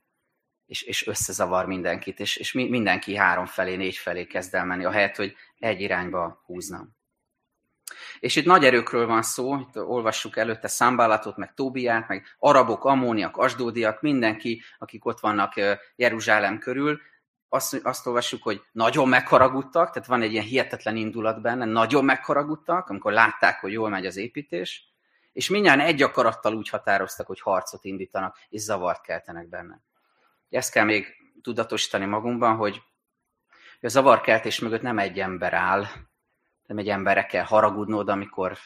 és, 0.67 0.83
és 0.83 1.07
összezavar 1.07 1.67
mindenkit, 1.67 2.21
és, 2.21 2.37
és 2.37 2.53
mindenki 2.53 3.17
három 3.17 3.47
felé, 3.47 3.77
négy 3.77 3.97
felé 3.97 4.25
kezd 4.25 4.55
el 4.55 4.65
menni, 4.65 4.85
ahelyett, 4.85 5.17
hogy 5.17 5.35
egy 5.59 5.81
irányba 5.81 6.43
húzna. 6.47 6.89
És 8.21 8.37
itt 8.37 8.45
nagy 8.45 8.65
erőkről 8.65 9.07
van 9.07 9.23
szó, 9.23 9.57
itt 9.59 9.79
olvassuk 9.79 10.37
előtte 10.37 10.69
Szambálatot, 10.69 11.37
meg 11.37 11.55
Tóbiát, 11.55 12.09
meg 12.09 12.25
arabok, 12.39 12.85
ammóniak, 12.85 13.37
asdódiak, 13.37 14.01
mindenki, 14.01 14.63
akik 14.79 15.05
ott 15.05 15.21
vannak 15.21 15.53
Jeruzsálem 15.97 16.59
körül, 16.59 17.01
azt, 17.49 17.81
azt 17.83 18.07
olvassuk, 18.07 18.43
hogy 18.43 18.63
nagyon 18.73 19.09
megharagudtak, 19.09 19.91
tehát 19.91 20.09
van 20.09 20.23
egy 20.23 20.33
ilyen 20.33 20.45
hihetetlen 20.45 20.97
indulat 20.97 21.41
benne, 21.41 21.65
nagyon 21.65 22.05
megharagudtak, 22.05 22.89
amikor 22.89 23.13
látták, 23.13 23.61
hogy 23.61 23.73
jól 23.73 23.89
megy 23.89 24.07
az 24.07 24.17
építés, 24.17 24.93
és 25.33 25.49
mindjárt 25.49 25.81
egy 25.81 26.03
akarattal 26.03 26.55
úgy 26.55 26.69
határoztak, 26.69 27.27
hogy 27.27 27.41
harcot 27.41 27.85
indítanak, 27.85 28.37
és 28.49 28.61
zavart 28.61 29.03
keltenek 29.03 29.49
benne. 29.49 29.81
Ezt 30.55 30.73
kell 30.73 30.85
még 30.85 31.07
tudatosítani 31.43 32.05
magunkban, 32.05 32.57
hogy 32.57 32.83
a 33.81 33.89
zavarkeltés 33.89 34.61
mögött 34.61 34.83
nem 34.83 34.99
egy 34.99 35.21
ember 35.21 35.53
áll, 35.53 35.87
nem 36.67 36.79
egy 36.79 36.89
emberre 36.89 37.27
kell 37.27 37.45
haragudnod, 37.45 38.09
amikor 38.09 38.59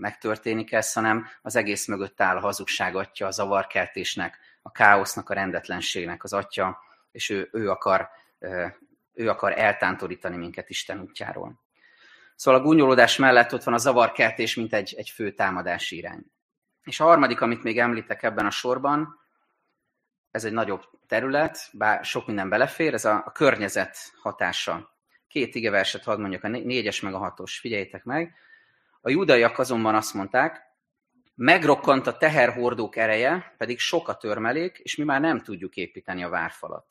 megtörténik 0.00 0.72
ez, 0.72 0.92
hanem 0.92 1.26
az 1.42 1.56
egész 1.56 1.86
mögött 1.86 2.20
áll 2.20 2.36
a 2.36 2.40
hazugság 2.40 2.96
atya, 2.96 3.26
a 3.26 3.30
zavarkeltésnek, 3.30 4.38
a 4.62 4.70
káosznak, 4.70 5.30
a 5.30 5.34
rendetlenségnek 5.34 6.24
az 6.24 6.32
atya, 6.32 6.78
és 7.12 7.28
ő, 7.28 7.48
ő, 7.52 7.70
akar, 7.70 8.08
ő 9.12 9.28
akar 9.28 9.58
eltántorítani 9.58 10.36
minket 10.36 10.70
Isten 10.70 11.00
útjáról. 11.00 11.60
Szóval 12.36 12.60
a 12.60 12.62
gúnyolódás 12.62 13.16
mellett 13.16 13.52
ott 13.52 13.62
van 13.62 13.74
a 13.74 13.78
zavarkeltés, 13.78 14.54
mint 14.54 14.72
egy, 14.72 14.94
egy 14.96 15.10
fő 15.10 15.32
támadási 15.32 15.96
irány. 15.96 16.24
És 16.82 17.00
a 17.00 17.04
harmadik, 17.04 17.40
amit 17.40 17.62
még 17.62 17.78
említek 17.78 18.22
ebben 18.22 18.46
a 18.46 18.50
sorban, 18.50 19.24
ez 20.30 20.44
egy 20.44 20.52
nagyobb 20.52 20.82
terület, 21.06 21.68
bár 21.72 22.04
sok 22.04 22.26
minden 22.26 22.48
belefér, 22.48 22.94
ez 22.94 23.04
a, 23.04 23.22
a 23.26 23.32
környezet 23.32 23.96
hatása. 24.20 24.94
Két 25.28 25.54
igeverset 25.54 26.04
hadd 26.04 26.20
mondjuk, 26.20 26.44
a 26.44 26.48
négyes 26.48 27.00
meg 27.00 27.14
a 27.14 27.18
hatos, 27.18 27.58
figyeljétek 27.58 28.04
meg. 28.04 28.34
A 29.00 29.10
judaiak 29.10 29.58
azonban 29.58 29.94
azt 29.94 30.14
mondták, 30.14 30.62
megrokkant 31.34 32.06
a 32.06 32.16
teherhordók 32.16 32.96
ereje, 32.96 33.54
pedig 33.58 33.78
sok 33.78 34.08
a 34.08 34.16
törmelék, 34.16 34.78
és 34.78 34.96
mi 34.96 35.04
már 35.04 35.20
nem 35.20 35.42
tudjuk 35.42 35.76
építeni 35.76 36.22
a 36.22 36.28
várfalat. 36.28 36.86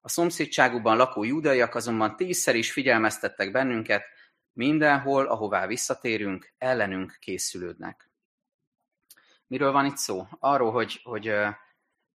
A 0.00 0.08
szomszédságukban 0.08 0.96
lakó 0.96 1.24
judaiak 1.24 1.74
azonban 1.74 2.16
tízszer 2.16 2.54
is 2.54 2.72
figyelmeztettek 2.72 3.50
bennünket, 3.50 4.04
mindenhol, 4.52 5.26
ahová 5.26 5.66
visszatérünk, 5.66 6.52
ellenünk 6.58 7.16
készülődnek. 7.20 8.10
Miről 9.46 9.72
van 9.72 9.84
itt 9.84 9.96
szó? 9.96 10.26
Arról, 10.38 10.72
hogy, 10.72 11.00
hogy 11.02 11.32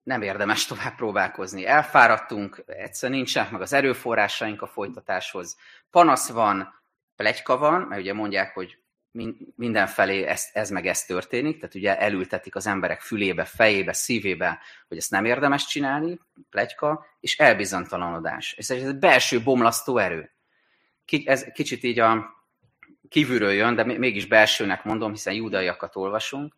nem 0.07 0.23
érdemes 0.23 0.67
tovább 0.67 0.95
próbálkozni. 0.95 1.67
Elfáradtunk, 1.67 2.65
egyszerűen 2.67 3.19
nincsenek 3.19 3.51
meg 3.51 3.61
az 3.61 3.73
erőforrásaink 3.73 4.63
a 4.63 4.67
folytatáshoz. 4.67 5.57
Panasz 5.91 6.31
van, 6.31 6.83
plegyka 7.17 7.57
van, 7.59 7.81
mert 7.83 8.01
ugye 8.01 8.13
mondják, 8.13 8.55
hogy 8.55 8.79
mindenfelé 9.57 10.23
ez, 10.23 10.49
ez 10.53 10.71
meg 10.71 10.87
ez 10.87 11.05
történik, 11.05 11.59
tehát 11.59 11.75
ugye 11.75 11.99
elültetik 11.99 12.55
az 12.55 12.67
emberek 12.67 13.01
fülébe, 13.01 13.45
fejébe, 13.45 13.93
szívébe, 13.93 14.59
hogy 14.89 14.97
ezt 14.97 15.11
nem 15.11 15.25
érdemes 15.25 15.67
csinálni, 15.67 16.21
plegyka, 16.51 17.07
és 17.21 17.39
elbizonytalanodás. 17.39 18.55
Ez 18.59 18.71
egy 18.71 18.97
belső 18.97 19.43
bomlasztó 19.43 19.99
erő. 19.99 20.31
ez 21.25 21.45
kicsit 21.53 21.83
így 21.83 21.99
a 21.99 22.35
kívülről 23.09 23.53
jön, 23.53 23.75
de 23.75 23.85
mégis 23.85 24.27
belsőnek 24.27 24.85
mondom, 24.85 25.11
hiszen 25.11 25.35
judaiakat 25.35 25.97
olvasunk, 25.97 26.55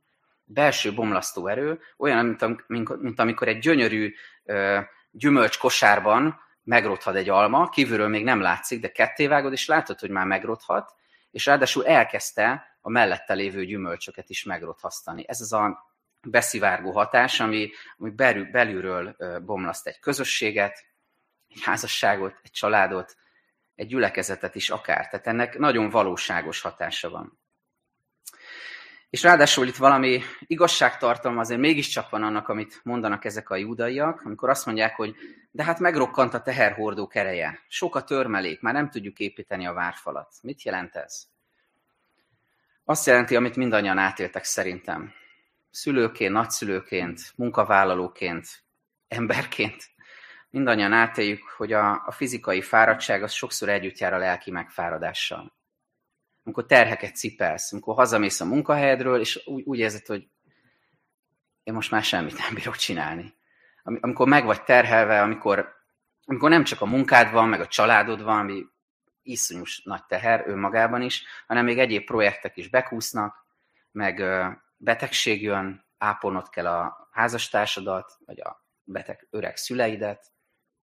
belső 0.48 0.94
bomlasztó 0.94 1.46
erő, 1.46 1.80
olyan, 1.96 2.38
mint, 2.66 2.98
mint 3.00 3.18
amikor 3.18 3.48
egy 3.48 3.58
gyönyörű 3.58 4.14
gyümölcs 5.10 5.58
kosárban 5.58 6.40
megrothad 6.62 7.16
egy 7.16 7.28
alma, 7.28 7.68
kívülről 7.68 8.08
még 8.08 8.24
nem 8.24 8.40
látszik, 8.40 8.80
de 8.80 8.92
kettévágod, 8.92 9.52
és 9.52 9.66
látod, 9.66 9.98
hogy 9.98 10.10
már 10.10 10.26
megrothat, 10.26 10.94
és 11.30 11.46
ráadásul 11.46 11.86
elkezdte 11.86 12.76
a 12.80 12.90
mellette 12.90 13.34
lévő 13.34 13.64
gyümölcsöket 13.64 14.30
is 14.30 14.44
megrothasztani. 14.44 15.24
Ez 15.28 15.40
az 15.40 15.52
a 15.52 15.92
beszivárgó 16.22 16.92
hatás, 16.92 17.40
ami, 17.40 17.70
ami 17.98 18.10
belül, 18.10 18.50
belülről 18.50 19.16
bomlaszt 19.44 19.86
egy 19.86 19.98
közösséget, 19.98 20.84
egy 21.48 21.62
házasságot, 21.62 22.34
egy 22.42 22.50
családot, 22.50 23.16
egy 23.74 23.86
gyülekezetet 23.86 24.54
is 24.54 24.70
akár. 24.70 25.08
Tehát 25.08 25.26
ennek 25.26 25.58
nagyon 25.58 25.90
valóságos 25.90 26.60
hatása 26.60 27.10
van. 27.10 27.38
És 29.10 29.22
ráadásul 29.22 29.66
itt 29.66 29.76
valami 29.76 30.20
igazságtartalma 30.40 31.40
azért 31.40 31.60
mégiscsak 31.60 32.10
van 32.10 32.22
annak, 32.22 32.48
amit 32.48 32.80
mondanak 32.82 33.24
ezek 33.24 33.50
a 33.50 33.56
judaiak, 33.56 34.20
amikor 34.24 34.48
azt 34.48 34.66
mondják, 34.66 34.96
hogy 34.96 35.14
de 35.50 35.64
hát 35.64 35.78
megrokkant 35.78 36.34
a 36.34 36.42
teherhordó 36.42 37.06
kereje, 37.06 37.60
sok 37.68 37.94
a 37.96 38.04
törmelék, 38.04 38.60
már 38.60 38.74
nem 38.74 38.90
tudjuk 38.90 39.18
építeni 39.18 39.66
a 39.66 39.72
várfalat. 39.72 40.34
Mit 40.42 40.62
jelent 40.62 40.96
ez? 40.96 41.26
Azt 42.84 43.06
jelenti, 43.06 43.36
amit 43.36 43.56
mindannyian 43.56 43.98
átéltek 43.98 44.44
szerintem. 44.44 45.12
Szülőként, 45.70 46.32
nagyszülőként, 46.32 47.20
munkavállalóként, 47.36 48.46
emberként, 49.08 49.84
mindannyian 50.50 50.92
átéljük, 50.92 51.42
hogy 51.56 51.72
a, 51.72 52.02
a 52.06 52.10
fizikai 52.10 52.62
fáradtság 52.62 53.22
az 53.22 53.32
sokszor 53.32 53.68
együtt 53.68 53.98
jár 53.98 54.14
a 54.14 54.18
lelki 54.18 54.50
megfáradással 54.50 55.57
amikor 56.48 56.66
terheket 56.66 57.16
cipelsz, 57.16 57.72
amikor 57.72 57.94
hazamész 57.94 58.40
a 58.40 58.44
munkahelyedről, 58.44 59.20
és 59.20 59.42
úgy, 59.46 59.62
úgy 59.64 59.78
érzed, 59.78 60.06
hogy 60.06 60.28
én 61.62 61.74
most 61.74 61.90
már 61.90 62.02
semmit 62.02 62.38
nem 62.38 62.54
bírok 62.54 62.76
csinálni. 62.76 63.34
Amikor 63.82 64.28
meg 64.28 64.44
vagy 64.44 64.62
terhelve, 64.62 65.22
amikor, 65.22 65.74
amikor 66.24 66.50
nem 66.50 66.64
csak 66.64 66.80
a 66.80 66.86
munkád 66.86 67.32
van, 67.32 67.48
meg 67.48 67.60
a 67.60 67.66
családod 67.66 68.22
van, 68.22 68.38
ami 68.38 68.66
iszonyús 69.22 69.82
nagy 69.84 70.04
teher 70.04 70.44
önmagában 70.46 71.02
is, 71.02 71.24
hanem 71.46 71.64
még 71.64 71.78
egyéb 71.78 72.04
projektek 72.04 72.56
is 72.56 72.68
bekúsznak, 72.68 73.46
meg 73.90 74.22
betegség 74.76 75.42
jön, 75.42 75.84
ápolnod 75.98 76.48
kell 76.48 76.66
a 76.66 77.08
házastársadat, 77.12 78.18
vagy 78.26 78.40
a 78.40 78.64
beteg 78.84 79.26
öreg 79.30 79.56
szüleidet, 79.56 80.32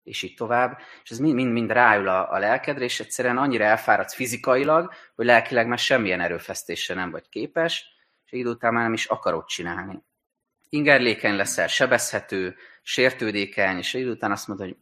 és 0.05 0.23
így 0.23 0.35
tovább, 0.35 0.79
és 1.03 1.11
ez 1.11 1.19
mind-mind 1.19 1.71
ráül 1.71 2.09
a, 2.09 2.33
a 2.33 2.38
lelkedre, 2.38 2.85
és 2.85 3.01
egyszerűen 3.01 3.38
annyira 3.38 3.64
elfáradsz 3.64 4.14
fizikailag, 4.14 4.93
hogy 5.14 5.25
lelkileg 5.25 5.67
már 5.67 5.79
semmilyen 5.79 6.21
erőfesztésre 6.21 6.95
nem 6.95 7.11
vagy 7.11 7.29
képes, 7.29 7.87
és 8.25 8.33
idő 8.33 8.49
után 8.49 8.73
már 8.73 8.83
nem 8.83 8.93
is 8.93 9.07
akarod 9.07 9.47
csinálni. 9.47 10.03
Ingerlékeny 10.69 11.37
leszel, 11.37 11.67
sebezhető, 11.67 12.57
sértődékeny, 12.83 13.77
és 13.77 13.95
idő 13.95 14.11
után 14.11 14.31
azt 14.31 14.49
mondod, 14.49 14.67
hogy 14.67 14.77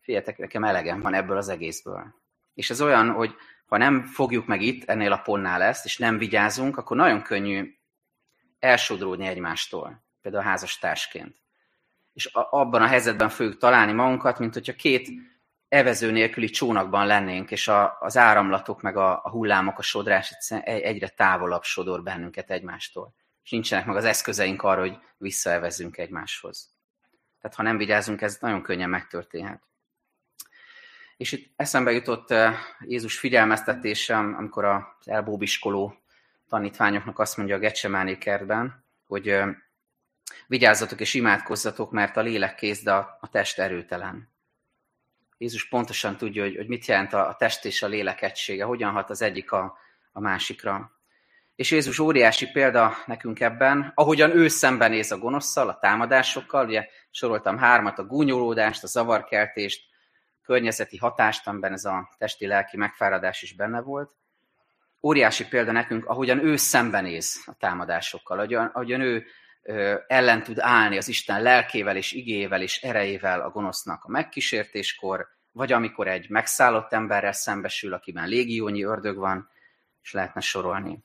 figyeljetek, 0.00 0.38
nekem 0.38 0.64
elegem 0.64 1.00
van 1.00 1.14
ebből 1.14 1.36
az 1.36 1.48
egészből. 1.48 2.14
És 2.54 2.70
ez 2.70 2.80
olyan, 2.80 3.10
hogy 3.10 3.34
ha 3.66 3.76
nem 3.76 4.02
fogjuk 4.02 4.46
meg 4.46 4.62
itt, 4.62 4.88
ennél 4.88 5.12
a 5.12 5.20
pontnál 5.20 5.62
ezt, 5.62 5.84
és 5.84 5.98
nem 5.98 6.18
vigyázunk, 6.18 6.76
akkor 6.76 6.96
nagyon 6.96 7.22
könnyű 7.22 7.74
elsodródni 8.58 9.26
egymástól, 9.26 10.04
például 10.22 10.44
házastársként 10.44 11.40
és 12.12 12.26
abban 12.32 12.82
a 12.82 12.86
helyzetben 12.86 13.28
fogjuk 13.28 13.56
találni 13.56 13.92
magunkat, 13.92 14.38
mint 14.38 14.54
hogyha 14.54 14.74
két 14.74 15.08
evező 15.68 16.10
nélküli 16.10 16.48
csónakban 16.50 17.06
lennénk, 17.06 17.50
és 17.50 17.68
a, 17.68 17.96
az 18.00 18.16
áramlatok 18.16 18.82
meg 18.82 18.96
a, 18.96 19.20
a 19.24 19.30
hullámok, 19.30 19.78
a 19.78 19.82
sodrás 19.82 20.34
egyre 20.64 21.08
távolabb 21.08 21.62
sodor 21.62 22.02
bennünket 22.02 22.50
egymástól. 22.50 23.14
És 23.42 23.50
nincsenek 23.50 23.86
meg 23.86 23.96
az 23.96 24.04
eszközeink 24.04 24.62
arra, 24.62 24.80
hogy 24.80 24.98
visszaevezzünk 25.16 25.98
egymáshoz. 25.98 26.70
Tehát 27.40 27.56
ha 27.56 27.62
nem 27.62 27.76
vigyázunk, 27.76 28.20
ez 28.20 28.38
nagyon 28.40 28.62
könnyen 28.62 28.90
megtörténhet. 28.90 29.62
És 31.16 31.32
itt 31.32 31.52
eszembe 31.56 31.92
jutott 31.92 32.30
eh, 32.30 32.54
Jézus 32.80 33.18
figyelmeztetése, 33.18 34.16
amikor 34.16 34.64
az 34.64 34.82
elbóbiskoló 35.04 35.94
tanítványoknak 36.48 37.18
azt 37.18 37.36
mondja 37.36 37.56
a 37.56 37.58
Gecsemáné 37.58 38.18
kertben, 38.18 38.84
hogy 39.06 39.28
eh, 39.28 39.48
Vigyázzatok 40.46 41.00
és 41.00 41.14
imádkozzatok, 41.14 41.90
mert 41.90 42.16
a 42.16 42.20
lélek 42.20 42.54
kész, 42.54 42.82
de 42.82 42.92
a, 42.92 43.28
test 43.30 43.58
erőtelen. 43.58 44.28
Jézus 45.38 45.68
pontosan 45.68 46.16
tudja, 46.16 46.42
hogy, 46.42 46.56
hogy 46.56 46.68
mit 46.68 46.86
jelent 46.86 47.12
a, 47.12 47.28
a 47.28 47.36
test 47.36 47.64
és 47.64 47.82
a 47.82 47.86
lélek 47.86 48.22
egysége, 48.22 48.64
hogyan 48.64 48.92
hat 48.92 49.10
az 49.10 49.22
egyik 49.22 49.52
a, 49.52 49.78
a 50.12 50.20
másikra. 50.20 50.92
És 51.54 51.70
Jézus 51.70 51.98
óriási 51.98 52.50
példa 52.50 52.96
nekünk 53.06 53.40
ebben, 53.40 53.92
ahogyan 53.94 54.36
ő 54.36 54.48
szembenéz 54.48 55.12
a 55.12 55.18
gonoszszal, 55.18 55.68
a 55.68 55.78
támadásokkal, 55.78 56.66
ugye 56.66 56.86
soroltam 57.10 57.58
hármat, 57.58 57.98
a 57.98 58.04
gúnyolódást, 58.04 58.82
a 58.82 58.86
zavarkeltést, 58.86 59.88
környezeti 60.42 60.96
hatást, 60.96 61.46
amiben 61.46 61.72
ez 61.72 61.84
a 61.84 62.10
testi-lelki 62.18 62.76
megfáradás 62.76 63.42
is 63.42 63.54
benne 63.54 63.80
volt. 63.80 64.10
Óriási 65.02 65.46
példa 65.48 65.72
nekünk, 65.72 66.04
ahogyan 66.04 66.44
ő 66.44 66.56
szembenéz 66.56 67.42
a 67.46 67.54
támadásokkal, 67.54 68.38
ahogyan, 68.38 68.66
ahogyan 68.66 69.00
ő 69.00 69.24
ellen 70.06 70.42
tud 70.42 70.58
állni 70.58 70.96
az 70.96 71.08
Isten 71.08 71.42
lelkével 71.42 71.96
és 71.96 72.12
igével 72.12 72.62
és 72.62 72.82
erejével 72.82 73.40
a 73.40 73.50
gonosznak 73.50 74.04
a 74.04 74.10
megkísértéskor, 74.10 75.28
vagy 75.52 75.72
amikor 75.72 76.08
egy 76.08 76.28
megszállott 76.28 76.92
emberrel 76.92 77.32
szembesül, 77.32 77.92
akiben 77.92 78.28
légiónyi 78.28 78.82
ördög 78.82 79.16
van, 79.16 79.50
és 80.02 80.12
lehetne 80.12 80.40
sorolni. 80.40 81.04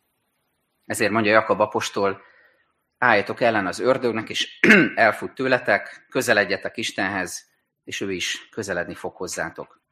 Ezért 0.85 1.11
mondja 1.11 1.31
Jakab 1.31 1.59
apostol, 1.59 2.21
álljatok 2.97 3.41
ellen 3.41 3.67
az 3.67 3.79
ördögnek, 3.79 4.29
és 4.29 4.59
elfut 4.95 5.33
tőletek, 5.33 6.05
közeledjetek 6.09 6.77
Istenhez, 6.77 7.45
és 7.83 8.01
ő 8.01 8.11
is 8.11 8.49
közeledni 8.49 8.93
fog 8.93 9.15
hozzátok. 9.15 9.83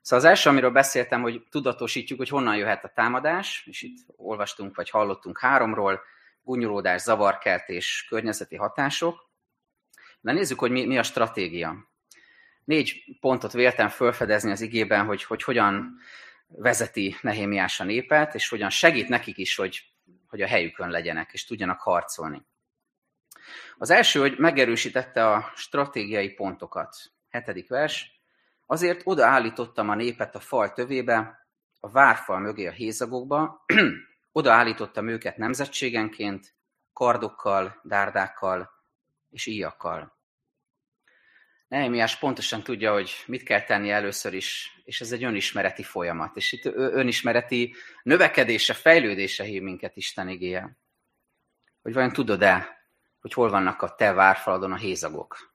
Szóval 0.00 0.24
az 0.24 0.30
első, 0.30 0.50
amiről 0.50 0.70
beszéltem, 0.70 1.22
hogy 1.22 1.46
tudatosítjuk, 1.50 2.18
hogy 2.18 2.28
honnan 2.28 2.56
jöhet 2.56 2.84
a 2.84 2.92
támadás, 2.94 3.66
és 3.66 3.82
itt 3.82 3.98
olvastunk, 4.16 4.76
vagy 4.76 4.90
hallottunk 4.90 5.38
háromról, 5.38 6.00
gúnyolódás, 6.48 7.00
zavarkeltés, 7.00 8.06
környezeti 8.08 8.56
hatások. 8.56 9.30
De 10.20 10.32
nézzük, 10.32 10.58
hogy 10.58 10.70
mi, 10.70 10.86
mi 10.86 10.98
a 10.98 11.02
stratégia. 11.02 11.88
Négy 12.64 13.18
pontot 13.20 13.52
véltem 13.52 13.88
felfedezni 13.88 14.50
az 14.50 14.60
igében, 14.60 15.04
hogy, 15.04 15.24
hogy 15.24 15.42
hogyan 15.42 15.98
vezeti 16.46 17.16
Nehémiás 17.20 17.80
a 17.80 17.84
népet, 17.84 18.34
és 18.34 18.48
hogyan 18.48 18.70
segít 18.70 19.08
nekik 19.08 19.38
is, 19.38 19.56
hogy, 19.56 19.82
hogy 20.28 20.42
a 20.42 20.46
helyükön 20.46 20.90
legyenek, 20.90 21.32
és 21.32 21.44
tudjanak 21.44 21.80
harcolni. 21.80 22.46
Az 23.78 23.90
első, 23.90 24.20
hogy 24.20 24.38
megerősítette 24.38 25.30
a 25.30 25.52
stratégiai 25.54 26.30
pontokat. 26.30 26.96
Hetedik 27.28 27.68
vers. 27.68 28.20
Azért 28.66 29.00
odaállítottam 29.04 29.88
a 29.88 29.94
népet 29.94 30.34
a 30.34 30.40
fal 30.40 30.72
tövébe, 30.72 31.48
a 31.80 31.90
várfal 31.90 32.38
mögé 32.38 32.66
a 32.66 32.72
hézagokba, 32.72 33.64
Odaállítottam 34.38 35.08
őket 35.08 35.36
nemzetségenként, 35.36 36.54
kardokkal, 36.92 37.80
dárdákkal 37.82 38.70
és 39.30 39.46
íjakkal. 39.46 40.16
Nehemiás 41.68 42.18
pontosan 42.18 42.62
tudja, 42.62 42.92
hogy 42.92 43.10
mit 43.26 43.42
kell 43.42 43.62
tenni 43.62 43.90
először 43.90 44.34
is, 44.34 44.80
és 44.84 45.00
ez 45.00 45.12
egy 45.12 45.24
önismereti 45.24 45.82
folyamat. 45.82 46.36
És 46.36 46.52
itt 46.52 46.64
önismereti 46.74 47.74
növekedése, 48.02 48.74
fejlődése 48.74 49.44
hív 49.44 49.62
minket 49.62 49.96
Isten 49.96 50.28
igéje. 50.28 50.76
Hogy 51.82 51.92
vajon 51.92 52.12
tudod-e, 52.12 52.84
hogy 53.20 53.32
hol 53.32 53.50
vannak 53.50 53.82
a 53.82 53.94
te 53.94 54.12
várfaladon 54.12 54.72
a 54.72 54.76
hézagok? 54.76 55.54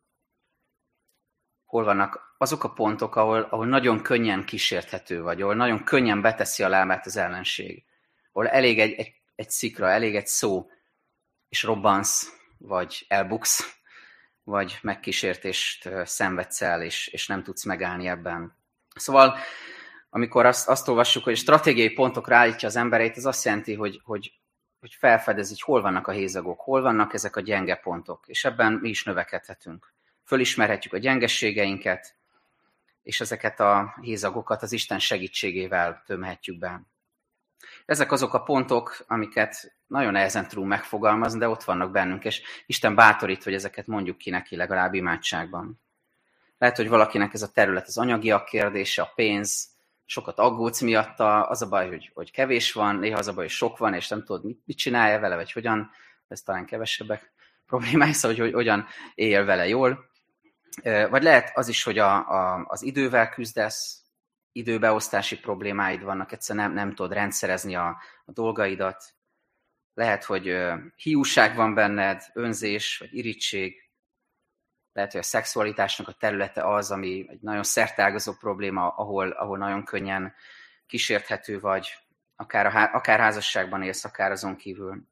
Hol 1.66 1.84
vannak 1.84 2.36
azok 2.38 2.64
a 2.64 2.74
pontok, 2.74 3.16
ahol, 3.16 3.42
ahol 3.42 3.66
nagyon 3.66 4.02
könnyen 4.02 4.46
kísérthető 4.46 5.22
vagy, 5.22 5.42
ahol 5.42 5.56
nagyon 5.56 5.84
könnyen 5.84 6.22
beteszi 6.22 6.64
a 6.64 6.70
lábát 6.70 7.06
az 7.06 7.18
ellenség 7.18 7.86
ahol 8.34 8.50
elég 8.50 8.80
egy, 8.80 8.94
egy, 8.94 9.14
egy 9.36 9.50
szikra, 9.50 9.90
elég 9.90 10.16
egy 10.16 10.28
szó, 10.28 10.70
és 11.50 11.64
robbansz, 11.64 12.34
vagy 12.58 13.06
elbuksz, 13.08 13.80
vagy 14.44 14.80
megkísértést 14.82 15.90
szenvedsz 16.04 16.62
el, 16.62 16.82
és, 16.82 17.08
és 17.08 17.28
nem 17.28 17.44
tudsz 17.44 17.64
megállni 17.64 18.08
ebben. 18.08 18.56
Szóval, 18.96 19.38
amikor 20.10 20.46
azt, 20.46 20.68
azt 20.68 20.88
olvassuk, 20.88 21.24
hogy 21.24 21.38
stratégiai 21.38 21.90
pontokra 21.90 22.36
állítja 22.36 22.68
az 22.68 22.76
embereit, 22.76 23.18
ez 23.18 23.26
azt 23.26 23.46
jelenti, 23.46 23.74
hogy, 23.74 24.02
hogy, 24.04 24.34
hogy 24.80 24.94
felfedez, 24.94 25.50
hogy 25.50 25.62
hol 25.62 25.82
vannak 25.82 26.08
a 26.08 26.12
hézagok, 26.12 26.60
hol 26.60 26.82
vannak 26.82 27.14
ezek 27.14 27.36
a 27.36 27.42
gyenge 27.42 27.76
pontok, 27.76 28.24
és 28.28 28.46
ebben 28.46 28.74
mi 28.74 28.90
is 28.90 29.04
növekedhetünk. 29.04 29.94
Fölismerhetjük 30.24 30.94
a 30.94 30.98
gyengességeinket, 30.98 32.16
és 33.04 33.22
ezeket 33.22 33.60
a 33.60 33.96
hézagokat 34.02 34.62
az 34.62 34.72
Isten 34.72 35.00
segítségével 35.00 36.04
tömhetjük 36.06 36.58
be. 36.58 36.82
Ezek 37.86 38.12
azok 38.12 38.34
a 38.34 38.44
pontok, 38.44 39.04
amiket 39.08 39.76
nagyon 39.88 40.12
nehezen 40.12 40.48
tudunk 40.48 40.68
megfogalmazni, 40.68 41.40
de 41.40 41.50
ott 41.50 41.64
vannak 41.64 41.92
bennünk, 41.92 42.26
és 42.26 42.42
Isten 42.66 42.96
bátorít, 42.96 43.44
hogy 43.44 43.54
ezeket 43.54 43.88
mondjuk 43.88 44.18
ki 44.18 44.30
neki 44.30 44.56
legalább 44.56 44.94
imádságban. 44.94 45.82
Lehet, 46.58 46.78
hogy 46.78 46.90
valakinek 46.90 47.34
ez 47.34 47.42
a 47.42 47.52
terület 47.52 47.88
az 47.88 47.98
anyagiak 47.98 48.46
kérdése, 48.46 49.02
a 49.02 49.12
pénz, 49.16 49.74
sokat 50.06 50.40
aggódsz 50.40 50.82
miatta, 50.82 51.48
az 51.48 51.62
a 51.62 51.70
baj, 51.70 51.88
hogy, 51.88 52.12
hogy 52.14 52.32
kevés 52.32 52.72
van, 52.72 52.96
néha 52.96 53.18
az 53.18 53.28
a 53.28 53.34
baj, 53.34 53.44
hogy 53.44 53.54
sok 53.54 53.78
van, 53.78 53.94
és 53.94 54.08
nem 54.08 54.24
tudod, 54.24 54.46
mit, 54.46 54.62
mit 54.66 54.78
csinálja 54.78 55.20
vele, 55.20 55.36
vagy 55.36 55.52
hogyan, 55.52 55.92
ez 56.28 56.42
talán 56.42 56.66
kevesebbek 56.66 57.32
problémái, 57.68 58.14
szóval, 58.14 58.38
hogy, 58.38 58.46
hogy 58.46 58.54
hogyan 58.54 58.88
él 59.16 59.46
vele 59.46 59.68
jól. 59.68 60.12
Vagy 61.10 61.24
lehet 61.24 61.52
az 61.58 61.68
is, 61.68 61.84
hogy 61.84 61.98
a, 61.98 62.16
a, 62.16 62.66
az 62.68 62.84
idővel 62.84 63.30
küzdesz, 63.30 64.03
időbeosztási 64.54 65.40
problémáid 65.40 66.04
vannak, 66.04 66.32
egyszerűen 66.32 66.66
nem, 66.66 66.74
nem 66.74 66.96
tudod 66.96 67.14
rendszerezni 67.14 67.76
a, 67.76 67.98
a 68.26 68.32
dolgaidat. 68.32 69.16
Lehet, 69.94 70.24
hogy 70.24 70.58
hiúság 70.96 71.56
van 71.56 71.74
benned, 71.74 72.24
önzés, 72.34 72.98
vagy 72.98 73.18
irítség. 73.18 73.90
Lehet, 74.94 75.12
hogy 75.12 75.22
a 75.22 75.24
szexualitásnak 75.24 76.08
a 76.08 76.16
területe 76.20 76.68
az, 76.68 76.92
ami 76.92 77.26
egy 77.30 77.42
nagyon 77.42 77.64
szertágazó 77.64 78.34
probléma, 78.34 78.88
ahol, 78.88 79.30
ahol 79.30 79.58
nagyon 79.58 79.84
könnyen 79.84 80.34
kísérthető 80.86 81.60
vagy, 81.60 81.98
akár, 82.36 82.66
a, 82.66 82.94
akár 82.94 83.20
házasságban 83.20 83.82
élsz, 83.82 84.04
akár 84.04 84.32
azon 84.32 84.56
kívül. 84.56 85.04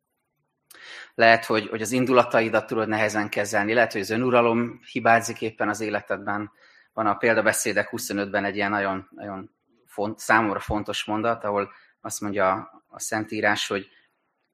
Lehet, 1.16 1.46
hogy, 1.46 1.68
hogy 1.68 1.82
az 1.82 1.92
indulataidat 1.92 2.68
tudod 2.68 2.88
nehezen 2.88 3.30
kezelni, 3.30 3.74
lehet, 3.74 3.92
hogy 3.92 4.02
az 4.02 4.10
önuralom 4.10 4.80
hibázik 4.92 5.42
éppen 5.42 5.70
az 5.70 5.80
életedben, 5.80 6.52
van 6.94 7.08
a 7.08 7.16
példabeszédek 7.16 7.90
25-ben 7.92 8.46
egy 8.46 8.56
ilyen 8.56 8.70
nagyon, 8.70 9.08
nagyon 9.12 9.56
font, 9.86 10.20
számomra 10.20 10.60
fontos 10.60 11.06
mondat, 11.06 11.44
ahol 11.44 11.72
azt 12.02 12.22
mondja 12.22 12.72
a 12.88 13.00
Szentírás, 13.00 13.68
hogy, 13.68 13.88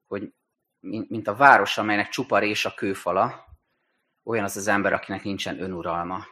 hogy 0.07 0.33
mint 1.07 1.27
a 1.27 1.35
város, 1.35 1.77
amelynek 1.77 2.09
csupa 2.09 2.39
rés 2.39 2.65
a 2.65 2.73
kőfala, 2.73 3.45
olyan 4.23 4.43
az 4.43 4.57
az 4.57 4.67
ember, 4.67 4.93
akinek 4.93 5.23
nincsen 5.23 5.61
önuralma. 5.61 6.25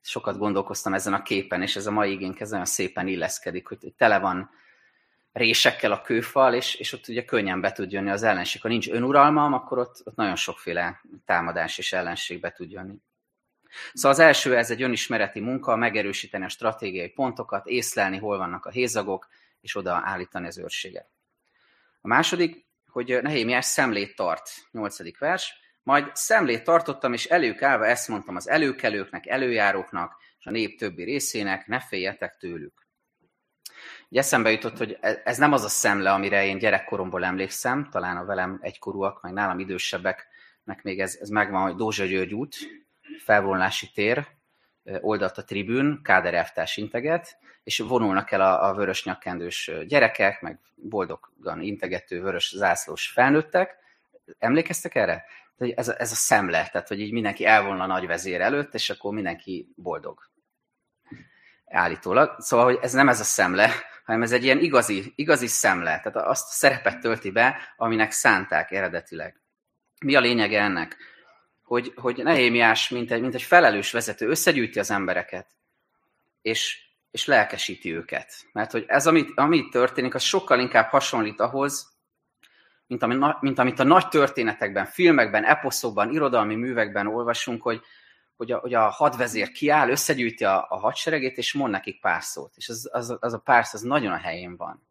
Sokat 0.00 0.38
gondolkoztam 0.38 0.94
ezen 0.94 1.14
a 1.14 1.22
képen, 1.22 1.62
és 1.62 1.76
ez 1.76 1.86
a 1.86 1.90
mai 1.90 2.12
igénk 2.12 2.40
ez 2.40 2.50
nagyon 2.50 2.64
szépen 2.64 3.06
illeszkedik, 3.06 3.68
hogy 3.68 3.94
tele 3.96 4.18
van 4.18 4.50
résekkel 5.32 5.92
a 5.92 6.00
kőfal, 6.00 6.54
és, 6.54 6.74
és 6.74 6.92
ott 6.92 7.08
ugye 7.08 7.24
könnyen 7.24 7.60
be 7.60 7.72
tud 7.72 7.92
jönni 7.92 8.10
az 8.10 8.22
ellenség. 8.22 8.62
Ha 8.62 8.68
nincs 8.68 8.90
önuralmam, 8.90 9.52
akkor 9.52 9.78
ott, 9.78 10.00
ott 10.04 10.16
nagyon 10.16 10.36
sokféle 10.36 11.00
támadás 11.24 11.78
és 11.78 11.92
ellenség 11.92 12.40
be 12.40 12.52
tud 12.52 12.70
jönni. 12.70 12.96
Szóval 13.92 14.10
az 14.10 14.18
első, 14.18 14.56
ez 14.56 14.70
egy 14.70 14.82
önismereti 14.82 15.40
munka, 15.40 15.76
megerősíteni 15.76 16.44
a 16.44 16.48
stratégiai 16.48 17.08
pontokat, 17.08 17.66
észlelni, 17.66 18.18
hol 18.18 18.38
vannak 18.38 18.66
a 18.66 18.70
hézagok, 18.70 19.28
és 19.60 19.76
oda 19.76 20.00
állítani 20.04 20.46
az 20.46 20.58
őrséget. 20.58 21.08
A 22.00 22.08
második, 22.08 22.66
hogy 22.88 23.22
Nehémiás 23.22 23.64
szemlét 23.64 24.16
tart, 24.16 24.50
nyolcadik 24.70 25.18
vers, 25.18 25.54
majd 25.82 26.10
szemlét 26.16 26.64
tartottam, 26.64 27.12
és 27.12 27.24
előkállva 27.24 27.86
ezt 27.86 28.08
mondtam 28.08 28.36
az 28.36 28.48
előkelőknek, 28.48 29.26
előjáróknak, 29.26 30.16
és 30.38 30.46
a 30.46 30.50
nép 30.50 30.78
többi 30.78 31.04
részének, 31.04 31.66
ne 31.66 31.80
féljetek 31.80 32.36
tőlük. 32.36 32.86
Ugye 34.08 34.20
eszembe 34.20 34.50
jutott, 34.50 34.76
hogy 34.76 34.98
ez 35.24 35.38
nem 35.38 35.52
az 35.52 35.64
a 35.64 35.68
szemle, 35.68 36.12
amire 36.12 36.44
én 36.44 36.58
gyerekkoromból 36.58 37.24
emlékszem, 37.24 37.88
talán 37.90 38.16
a 38.16 38.24
velem 38.24 38.58
egykorúak, 38.62 39.22
meg 39.22 39.32
nálam 39.32 39.58
idősebbeknek 39.58 40.82
még 40.82 41.00
ez, 41.00 41.16
ez 41.20 41.28
megvan, 41.28 41.62
hogy 41.62 41.74
Dózsa 41.74 42.04
György 42.04 42.34
út, 42.34 42.56
felvonulási 43.18 43.90
tér, 43.94 44.26
oldalt 45.00 45.38
a 45.38 45.44
tribűn, 45.44 46.00
Káder 46.02 46.34
elvtárs 46.34 46.76
integet, 46.76 47.38
és 47.62 47.78
vonulnak 47.78 48.30
el 48.30 48.40
a, 48.40 48.68
a 48.68 48.74
vörös 48.74 49.04
nyakkendős 49.04 49.70
gyerekek, 49.86 50.40
meg 50.40 50.58
boldogan 50.74 51.60
integető 51.60 52.22
vörös 52.22 52.52
zászlós 52.56 53.10
felnőttek. 53.10 53.76
Emlékeztek 54.38 54.94
erre? 54.94 55.24
Ez 55.56 55.88
a, 55.88 56.00
ez 56.00 56.10
a 56.10 56.14
szemle, 56.14 56.68
tehát 56.68 56.88
hogy 56.88 57.00
így 57.00 57.12
mindenki 57.12 57.44
elvonul 57.44 57.80
a 57.80 57.86
nagy 57.86 58.06
vezér 58.06 58.40
előtt, 58.40 58.74
és 58.74 58.90
akkor 58.90 59.12
mindenki 59.12 59.72
boldog. 59.76 60.30
Állítólag. 61.66 62.34
Szóval, 62.38 62.64
hogy 62.64 62.78
ez 62.82 62.92
nem 62.92 63.08
ez 63.08 63.20
a 63.20 63.24
szemle, 63.24 63.70
hanem 64.04 64.22
ez 64.22 64.32
egy 64.32 64.44
ilyen 64.44 64.58
igazi, 64.58 65.12
igazi 65.16 65.46
szemle, 65.46 66.00
tehát 66.00 66.28
azt 66.28 66.48
a 66.48 66.52
szerepet 66.52 67.00
tölti 67.00 67.30
be, 67.30 67.58
aminek 67.76 68.10
szánták 68.10 68.70
eredetileg. 68.70 69.40
Mi 70.04 70.14
a 70.14 70.20
lényege 70.20 70.60
ennek? 70.60 70.96
Hogy, 71.64 71.92
hogy 71.96 72.22
Nehémiás, 72.22 72.88
mint 72.88 73.10
egy, 73.10 73.20
mint 73.20 73.34
egy 73.34 73.42
felelős 73.42 73.92
vezető, 73.92 74.28
összegyűjti 74.28 74.78
az 74.78 74.90
embereket, 74.90 75.46
és, 76.42 76.88
és 77.10 77.26
lelkesíti 77.26 77.94
őket. 77.94 78.34
Mert 78.52 78.70
hogy 78.70 78.84
ez, 78.86 79.06
amit, 79.06 79.32
amit 79.34 79.70
történik, 79.70 80.14
az 80.14 80.22
sokkal 80.22 80.60
inkább 80.60 80.88
hasonlít 80.88 81.40
ahhoz, 81.40 81.92
mint, 82.86 83.02
ami, 83.02 83.16
mint 83.40 83.58
amit 83.58 83.78
a 83.78 83.84
nagy 83.84 84.08
történetekben, 84.08 84.86
filmekben, 84.86 85.44
eposzokban, 85.44 86.10
irodalmi 86.10 86.54
művekben 86.54 87.06
olvasunk, 87.06 87.62
hogy, 87.62 87.80
hogy 88.36 88.52
a, 88.52 88.58
hogy 88.58 88.74
a 88.74 88.88
hadvezér 88.88 89.50
kiáll, 89.50 89.88
összegyűjti 89.90 90.44
a, 90.44 90.66
a 90.68 90.76
hadseregét, 90.78 91.36
és 91.38 91.52
mond 91.52 91.70
nekik 91.70 92.00
pár 92.00 92.22
szót. 92.22 92.52
És 92.56 92.68
az, 92.68 92.88
az, 92.92 93.16
az 93.20 93.32
a 93.32 93.38
pár 93.38 93.64
szó 93.64 93.78
az 93.78 93.82
nagyon 93.82 94.12
a 94.12 94.16
helyén 94.16 94.56
van. 94.56 94.86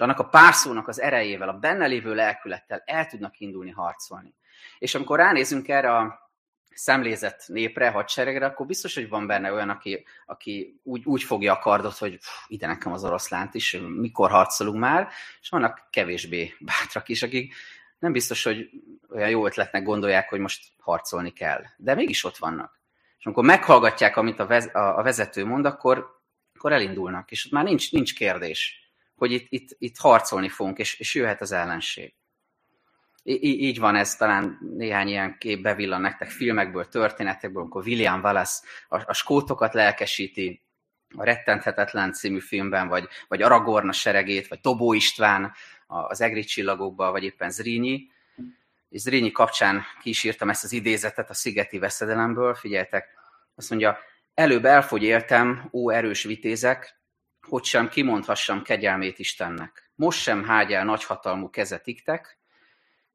És 0.00 0.06
annak 0.06 0.18
a 0.18 0.28
pár 0.28 0.54
az 0.86 1.00
erejével, 1.00 1.48
a 1.48 1.58
benne 1.58 1.86
lévő 1.86 2.14
lelkülettel 2.14 2.82
el 2.86 3.06
tudnak 3.06 3.38
indulni 3.38 3.70
harcolni. 3.70 4.34
És 4.78 4.94
amikor 4.94 5.18
ránézünk 5.18 5.68
erre 5.68 5.96
a 5.96 6.30
szemlézett 6.74 7.44
népre, 7.46 7.90
hadseregre, 7.90 8.46
akkor 8.46 8.66
biztos, 8.66 8.94
hogy 8.94 9.08
van 9.08 9.26
benne 9.26 9.52
olyan, 9.52 9.68
aki, 9.68 10.04
aki 10.26 10.80
úgy, 10.82 11.04
úgy 11.04 11.22
fogja 11.22 11.52
a 11.52 11.58
kardot, 11.58 11.98
hogy 11.98 12.16
pff, 12.16 12.44
ide 12.46 12.66
nekem 12.66 12.92
az 12.92 13.04
oroszlánt 13.04 13.54
is, 13.54 13.76
mikor 13.96 14.30
harcolunk 14.30 14.78
már, 14.78 15.08
és 15.40 15.48
vannak 15.48 15.86
kevésbé 15.90 16.54
bátrak 16.60 17.08
is, 17.08 17.22
akik 17.22 17.54
nem 17.98 18.12
biztos, 18.12 18.44
hogy 18.44 18.70
olyan 19.10 19.30
jó 19.30 19.46
ötletnek 19.46 19.82
gondolják, 19.82 20.28
hogy 20.28 20.40
most 20.40 20.66
harcolni 20.78 21.32
kell. 21.32 21.62
De 21.76 21.94
mégis 21.94 22.24
ott 22.24 22.36
vannak. 22.36 22.80
És 23.18 23.24
amikor 23.24 23.44
meghallgatják, 23.44 24.16
amit 24.16 24.38
a, 24.38 24.46
vez, 24.46 24.74
a, 24.74 24.98
a 24.98 25.02
vezető 25.02 25.44
mond, 25.44 25.64
akkor, 25.64 26.20
akkor 26.54 26.72
elindulnak, 26.72 27.30
és 27.30 27.44
ott 27.44 27.52
már 27.52 27.64
nincs, 27.64 27.92
nincs 27.92 28.14
kérdés, 28.14 28.79
hogy 29.20 29.32
itt, 29.32 29.46
itt, 29.48 29.76
itt 29.78 29.96
harcolni 29.96 30.48
fogunk, 30.48 30.78
és, 30.78 30.98
és 30.98 31.14
jöhet 31.14 31.40
az 31.40 31.52
ellenség 31.52 32.14
így 33.22 33.78
van 33.78 33.96
ez, 33.96 34.16
talán 34.16 34.58
néhány 34.76 35.08
ilyen 35.08 35.38
kép 35.38 35.62
bevillan 35.62 36.00
nektek 36.00 36.30
filmekből, 36.30 36.88
történetekből, 36.88 37.62
amikor 37.62 37.86
William 37.86 38.20
Wallace 38.20 38.60
a, 38.88 39.10
a 39.10 39.12
skótokat 39.12 39.74
lelkesíti, 39.74 40.62
a 41.16 41.24
Rettenthetetlen 41.24 42.12
című 42.12 42.38
filmben, 42.38 42.88
vagy, 42.88 43.08
vagy 43.28 43.42
Aragorn 43.42 43.90
seregét, 43.90 44.48
vagy 44.48 44.60
Tobó 44.60 44.92
István 44.92 45.52
az 45.86 46.20
Egri 46.20 46.44
csillagokban, 46.44 47.10
vagy 47.10 47.24
éppen 47.24 47.50
Zrínyi. 47.50 48.10
És 48.88 49.00
Zrínyi 49.00 49.30
kapcsán 49.30 49.82
kísírtam 50.02 50.50
ezt 50.50 50.64
az 50.64 50.72
idézetet 50.72 51.30
a 51.30 51.34
Szigeti 51.34 51.78
veszedelemből, 51.78 52.54
figyeljetek, 52.54 53.08
azt 53.54 53.70
mondja, 53.70 53.98
előbb 54.34 54.64
elfogy 54.64 55.02
éltem, 55.02 55.68
ó 55.72 55.90
erős 55.90 56.22
vitézek, 56.22 56.99
hogy 57.50 57.64
sem 57.64 57.88
kimondhassam 57.88 58.62
kegyelmét 58.62 59.18
Istennek. 59.18 59.90
Most 59.94 60.20
sem 60.20 60.44
hágyál 60.44 60.84
nagyhatalmú 60.84 61.50
kezetiktek, 61.50 62.38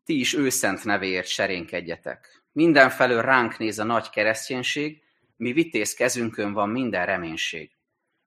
ti 0.03 0.19
is 0.19 0.33
őszent 0.33 0.83
nevéért 0.83 1.27
serénkedjetek. 1.27 2.43
Mindenfelől 2.51 3.21
ránk 3.21 3.57
néz 3.57 3.79
a 3.79 3.83
nagy 3.83 4.09
kereszténység, 4.09 5.03
mi 5.37 5.53
vitéz 5.53 5.93
kezünkön 5.93 6.53
van 6.53 6.69
minden 6.69 7.05
reménység. 7.05 7.71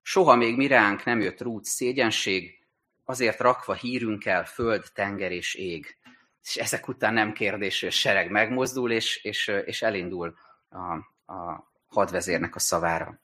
Soha 0.01 0.35
még 0.35 0.55
mi 0.55 0.67
ránk 0.67 1.03
nem 1.03 1.21
jött 1.21 1.41
rút 1.41 1.65
szégyenség, 1.65 2.67
azért 3.03 3.39
rakva 3.39 3.73
hírünkkel 3.73 4.45
föld, 4.45 4.85
tenger 4.93 5.31
és 5.31 5.53
ég. 5.53 5.97
És 6.43 6.55
ezek 6.55 6.87
után 6.87 7.13
nem 7.13 7.33
kérdés, 7.33 7.79
hogy 7.79 7.89
a 7.89 7.91
sereg 7.91 8.29
megmozdul, 8.31 8.91
és, 8.91 9.23
és, 9.23 9.47
és 9.65 9.81
elindul 9.81 10.37
a, 10.69 10.93
a 11.33 11.71
hadvezérnek 11.87 12.55
a 12.55 12.59
szavára. 12.59 13.21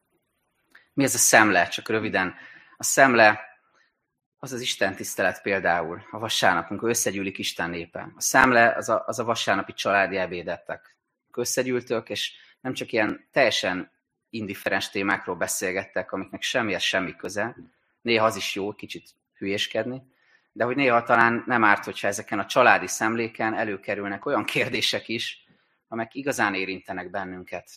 Mi 0.93 1.04
ez 1.04 1.15
a 1.15 1.17
szemle? 1.17 1.67
Csak 1.67 1.89
röviden. 1.89 2.36
A 2.77 2.83
szemle 2.83 3.39
az 4.38 4.53
az 4.53 4.61
Isten 4.61 4.95
tisztelet 4.95 5.41
például, 5.41 6.01
a 6.11 6.19
vasárnap, 6.19 6.69
amikor 6.69 6.89
összegyűlik 6.89 7.38
Isten 7.38 7.69
népe. 7.69 8.11
A 8.15 8.21
számle 8.21 8.73
az 8.75 8.89
a, 8.89 9.03
az 9.05 9.19
a 9.19 9.23
vasárnapi 9.23 9.73
családi 9.73 10.17
ebédettek. 10.17 10.95
Összegyűltök, 11.33 12.09
és 12.09 12.33
nem 12.61 12.73
csak 12.73 12.91
ilyen 12.91 13.27
teljesen 13.31 13.91
indiferens 14.29 14.89
témákról 14.89 15.35
beszélgettek, 15.35 16.11
amiknek 16.11 16.41
semmihez 16.41 16.81
semmi 16.81 17.15
köze. 17.15 17.55
Néha 18.01 18.25
az 18.25 18.35
is 18.35 18.55
jó, 18.55 18.73
kicsit 18.73 19.09
hülyéskedni, 19.38 20.01
de 20.51 20.63
hogy 20.63 20.75
néha 20.75 21.03
talán 21.03 21.43
nem 21.45 21.63
árt, 21.63 21.83
hogyha 21.83 22.07
ezeken 22.07 22.39
a 22.39 22.45
családi 22.45 22.88
szemléken 22.88 23.53
előkerülnek 23.53 24.25
olyan 24.25 24.43
kérdések 24.43 25.07
is, 25.07 25.45
amelyek 25.88 26.15
igazán 26.15 26.53
érintenek 26.53 27.09
bennünket, 27.09 27.69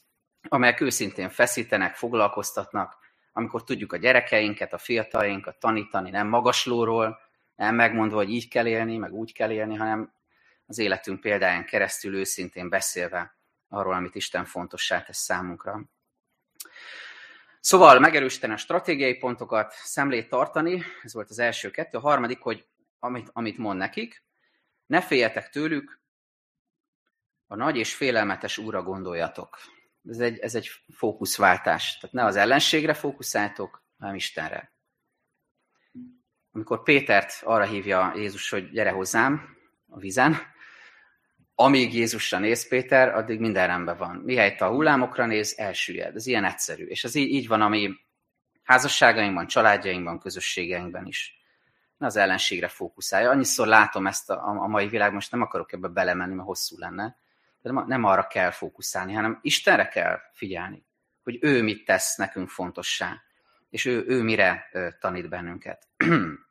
amelyek 0.48 0.80
őszintén 0.80 1.30
feszítenek, 1.30 1.94
foglalkoztatnak, 1.94 2.96
amikor 3.38 3.64
tudjuk 3.64 3.92
a 3.92 3.96
gyerekeinket, 3.96 4.72
a 4.72 4.78
fiatalinkat 4.78 5.58
tanítani, 5.58 6.10
nem 6.10 6.28
magaslóról, 6.28 7.18
nem 7.56 7.74
megmondva, 7.74 8.16
hogy 8.16 8.30
így 8.30 8.48
kell 8.48 8.66
élni, 8.66 8.96
meg 8.96 9.12
úgy 9.12 9.32
kell 9.32 9.50
élni, 9.50 9.74
hanem 9.74 10.12
az 10.66 10.78
életünk 10.78 11.20
példáján 11.20 11.64
keresztül 11.64 12.14
őszintén 12.14 12.68
beszélve 12.68 13.36
arról, 13.68 13.92
amit 13.92 14.14
Isten 14.14 14.44
fontossá 14.44 15.02
tesz 15.02 15.18
számunkra. 15.18 15.80
Szóval 17.60 17.98
megerősíteni 17.98 18.52
a 18.52 18.56
stratégiai 18.56 19.14
pontokat, 19.14 19.72
szemlét 19.72 20.28
tartani, 20.28 20.82
ez 21.02 21.14
volt 21.14 21.30
az 21.30 21.38
első 21.38 21.70
kettő. 21.70 21.98
A 21.98 22.00
harmadik, 22.00 22.40
hogy 22.40 22.66
amit, 22.98 23.30
amit 23.32 23.58
mond 23.58 23.78
nekik, 23.78 24.22
ne 24.86 25.00
féljetek 25.00 25.50
tőlük, 25.50 26.00
a 27.46 27.56
nagy 27.56 27.76
és 27.76 27.94
félelmetes 27.94 28.58
úra 28.58 28.82
gondoljatok 28.82 29.58
ez 30.08 30.18
egy, 30.18 30.38
ez 30.38 30.54
egy 30.54 30.70
fókuszváltás. 30.94 31.98
Tehát 31.98 32.14
ne 32.16 32.24
az 32.24 32.36
ellenségre 32.36 32.94
fókuszáltok, 32.94 33.84
hanem 33.98 34.14
Istenre. 34.14 34.72
amikor 36.52 36.82
Pétert 36.82 37.40
arra 37.44 37.64
hívja 37.64 38.12
Jézus, 38.16 38.50
hogy 38.50 38.70
gyere 38.70 38.90
hozzám 38.90 39.56
a 39.88 39.98
vizen, 39.98 40.36
amíg 41.60 41.94
Jézusra 41.94 42.38
néz 42.38 42.68
Péter, 42.68 43.14
addig 43.14 43.40
minden 43.40 43.66
rendben 43.66 43.96
van. 43.96 44.16
Mihelyt 44.16 44.60
a 44.60 44.68
hullámokra 44.68 45.26
néz, 45.26 45.54
elsüllyed. 45.56 46.16
Ez 46.16 46.26
ilyen 46.26 46.44
egyszerű. 46.44 46.84
És 46.84 47.04
ez 47.04 47.14
így, 47.14 47.48
van 47.48 47.60
a 47.60 47.68
mi 47.68 47.94
házasságainkban, 48.62 49.46
családjainkban, 49.46 50.18
közösségeinkben 50.18 51.06
is. 51.06 51.38
Ne 51.96 52.06
az 52.06 52.16
ellenségre 52.16 52.68
fókuszálja. 52.68 53.30
Annyiszor 53.30 53.66
látom 53.66 54.06
ezt 54.06 54.30
a, 54.30 54.44
a 54.44 54.66
mai 54.66 54.88
világ, 54.88 55.12
most 55.12 55.30
nem 55.30 55.42
akarok 55.42 55.72
ebbe 55.72 55.88
belemenni, 55.88 56.34
mert 56.34 56.46
hosszú 56.46 56.78
lenne. 56.78 57.16
Nem, 57.60 57.84
nem 57.86 58.04
arra 58.04 58.26
kell 58.26 58.50
fókuszálni, 58.50 59.12
hanem 59.12 59.38
Istenre 59.42 59.88
kell 59.88 60.18
figyelni, 60.32 60.86
hogy 61.22 61.38
ő 61.40 61.62
mit 61.62 61.84
tesz 61.84 62.16
nekünk 62.16 62.48
fontossá, 62.48 63.22
és 63.70 63.84
ő, 63.84 64.04
ő 64.06 64.22
mire 64.22 64.70
tanít 65.00 65.28
bennünket. 65.28 65.88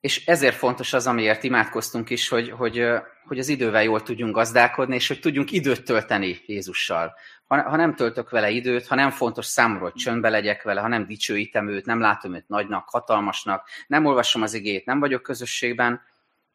És 0.00 0.26
ezért 0.26 0.56
fontos 0.56 0.92
az, 0.92 1.06
amiért 1.06 1.42
imádkoztunk 1.42 2.10
is, 2.10 2.28
hogy, 2.28 2.50
hogy, 2.50 2.86
hogy 3.24 3.38
az 3.38 3.48
idővel 3.48 3.82
jól 3.82 4.02
tudjunk 4.02 4.34
gazdálkodni, 4.34 4.94
és 4.94 5.08
hogy 5.08 5.20
tudjunk 5.20 5.50
időt 5.50 5.84
tölteni 5.84 6.40
Jézussal. 6.46 7.14
Ha, 7.44 7.62
ha 7.62 7.76
nem 7.76 7.94
töltök 7.94 8.30
vele 8.30 8.50
időt, 8.50 8.86
ha 8.86 8.94
nem 8.94 9.10
fontos 9.10 9.46
számomra, 9.46 9.82
hogy 9.82 9.94
csöndbe 9.94 10.28
legyek 10.28 10.62
vele, 10.62 10.80
ha 10.80 10.88
nem 10.88 11.06
dicsőítem 11.06 11.68
őt, 11.68 11.86
nem 11.86 12.00
látom 12.00 12.34
őt 12.34 12.48
nagynak, 12.48 12.88
hatalmasnak, 12.88 13.68
nem 13.86 14.04
olvasom 14.04 14.42
az 14.42 14.54
igét, 14.54 14.84
nem 14.84 15.00
vagyok 15.00 15.22
közösségben, 15.22 16.02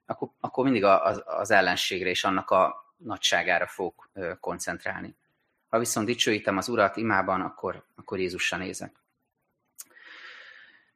akkor, 0.05 0.29
akkor 0.39 0.63
mindig 0.63 0.83
az, 0.83 1.23
az 1.25 1.51
ellenségre 1.51 2.09
és 2.09 2.23
annak 2.23 2.49
a 2.49 2.93
nagyságára 2.97 3.67
fog 3.67 3.93
koncentrálni. 4.39 5.17
Ha 5.67 5.79
viszont 5.79 6.05
dicsőítem 6.05 6.57
az 6.57 6.67
Urat 6.69 6.97
imában, 6.97 7.41
akkor, 7.41 7.85
akkor 7.95 8.19
Jézusra 8.19 8.57
nézek. 8.57 9.03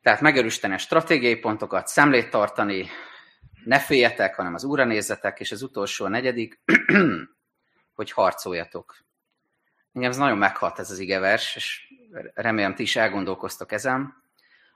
Tehát 0.01 0.21
megerősíteni 0.21 0.73
a 0.73 0.77
stratégiai 0.77 1.35
pontokat, 1.35 1.87
szemlét 1.87 2.29
tartani, 2.29 2.89
ne 3.63 3.79
féljetek, 3.79 4.35
hanem 4.35 4.53
az 4.53 4.63
úra 4.63 4.83
nézzetek, 4.83 5.39
és 5.39 5.51
az 5.51 5.61
utolsó, 5.61 6.05
a 6.05 6.09
negyedik, 6.09 6.61
hogy 7.95 8.11
harcoljatok. 8.11 8.97
Engem 9.93 10.11
ez 10.11 10.17
nagyon 10.17 10.37
meghat 10.37 10.79
ez 10.79 10.91
az 10.91 10.99
igevers, 10.99 11.55
és 11.55 11.93
remélem 12.33 12.75
ti 12.75 12.81
is 12.81 12.95
elgondolkoztok 12.95 13.71
ezen. 13.71 14.23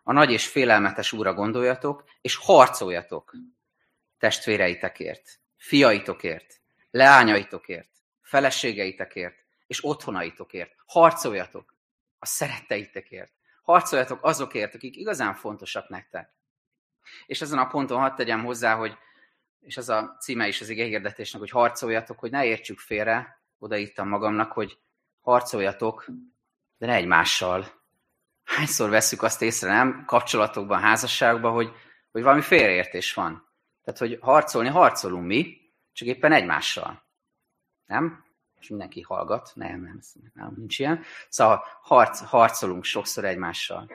A 0.04 0.14
nagy 0.14 0.32
és 0.32 0.48
félelmetes 0.48 1.12
úra 1.12 1.34
gondoljatok, 1.34 2.04
és 2.22 2.36
harcoljatok 2.36 3.34
testvéreitekért, 4.18 5.40
fiaitokért, 5.58 6.62
leányaitokért, 6.92 7.90
feleségeitekért, 8.22 9.36
és 9.68 9.86
otthonaitokért. 9.86 10.76
Harcoljatok 10.86 11.76
a 12.20 12.26
szeretteitekért. 12.26 13.32
Harcoljatok 13.64 14.20
azokért, 14.24 14.76
akik 14.76 14.96
igazán 14.96 15.34
fontosak 15.34 15.90
nektek. 15.90 16.34
És 17.26 17.42
ezen 17.42 17.60
a 17.60 17.68
ponton 17.68 18.00
hadd 18.00 18.16
tegyem 18.16 18.44
hozzá, 18.44 18.76
hogy, 18.76 18.98
és 19.60 19.78
ez 19.78 19.90
a 19.90 20.18
címe 20.20 20.48
is 20.48 20.62
az 20.62 20.68
hirdetésnek, 20.68 21.42
hogy 21.42 21.50
harcoljatok, 21.50 22.20
hogy 22.20 22.32
ne 22.32 22.46
értsük 22.46 22.80
félre, 22.80 23.42
odaíttam 23.60 24.08
magamnak, 24.08 24.52
hogy 24.52 24.78
harcoljatok, 25.22 26.06
de 26.78 26.86
ne 26.86 26.94
egymással. 26.94 27.82
Hányszor 28.44 28.90
veszük 28.90 29.24
azt 29.24 29.42
észre, 29.42 29.72
nem? 29.72 30.04
Kapcsolatokban, 30.06 30.80
házasságban, 30.80 31.54
hogy, 31.54 31.72
hogy 32.12 32.24
valami 32.24 32.42
félreértés 32.42 33.14
van. 33.14 33.53
Tehát, 33.84 34.00
hogy 34.00 34.18
harcolni, 34.22 34.70
harcolunk 34.70 35.26
mi, 35.26 35.58
csak 35.92 36.08
éppen 36.08 36.32
egymással. 36.32 37.04
Nem? 37.86 38.26
És 38.60 38.70
mindenki 38.70 39.02
hallgat. 39.02 39.52
Nem, 39.56 39.82
nem, 39.82 40.00
nem 40.34 40.54
nincs 40.58 40.80
ilyen. 40.80 41.04
Szóval 41.30 41.64
harc, 41.82 42.20
harcolunk 42.20 42.84
sokszor 42.84 43.26
egymással. 43.26 43.92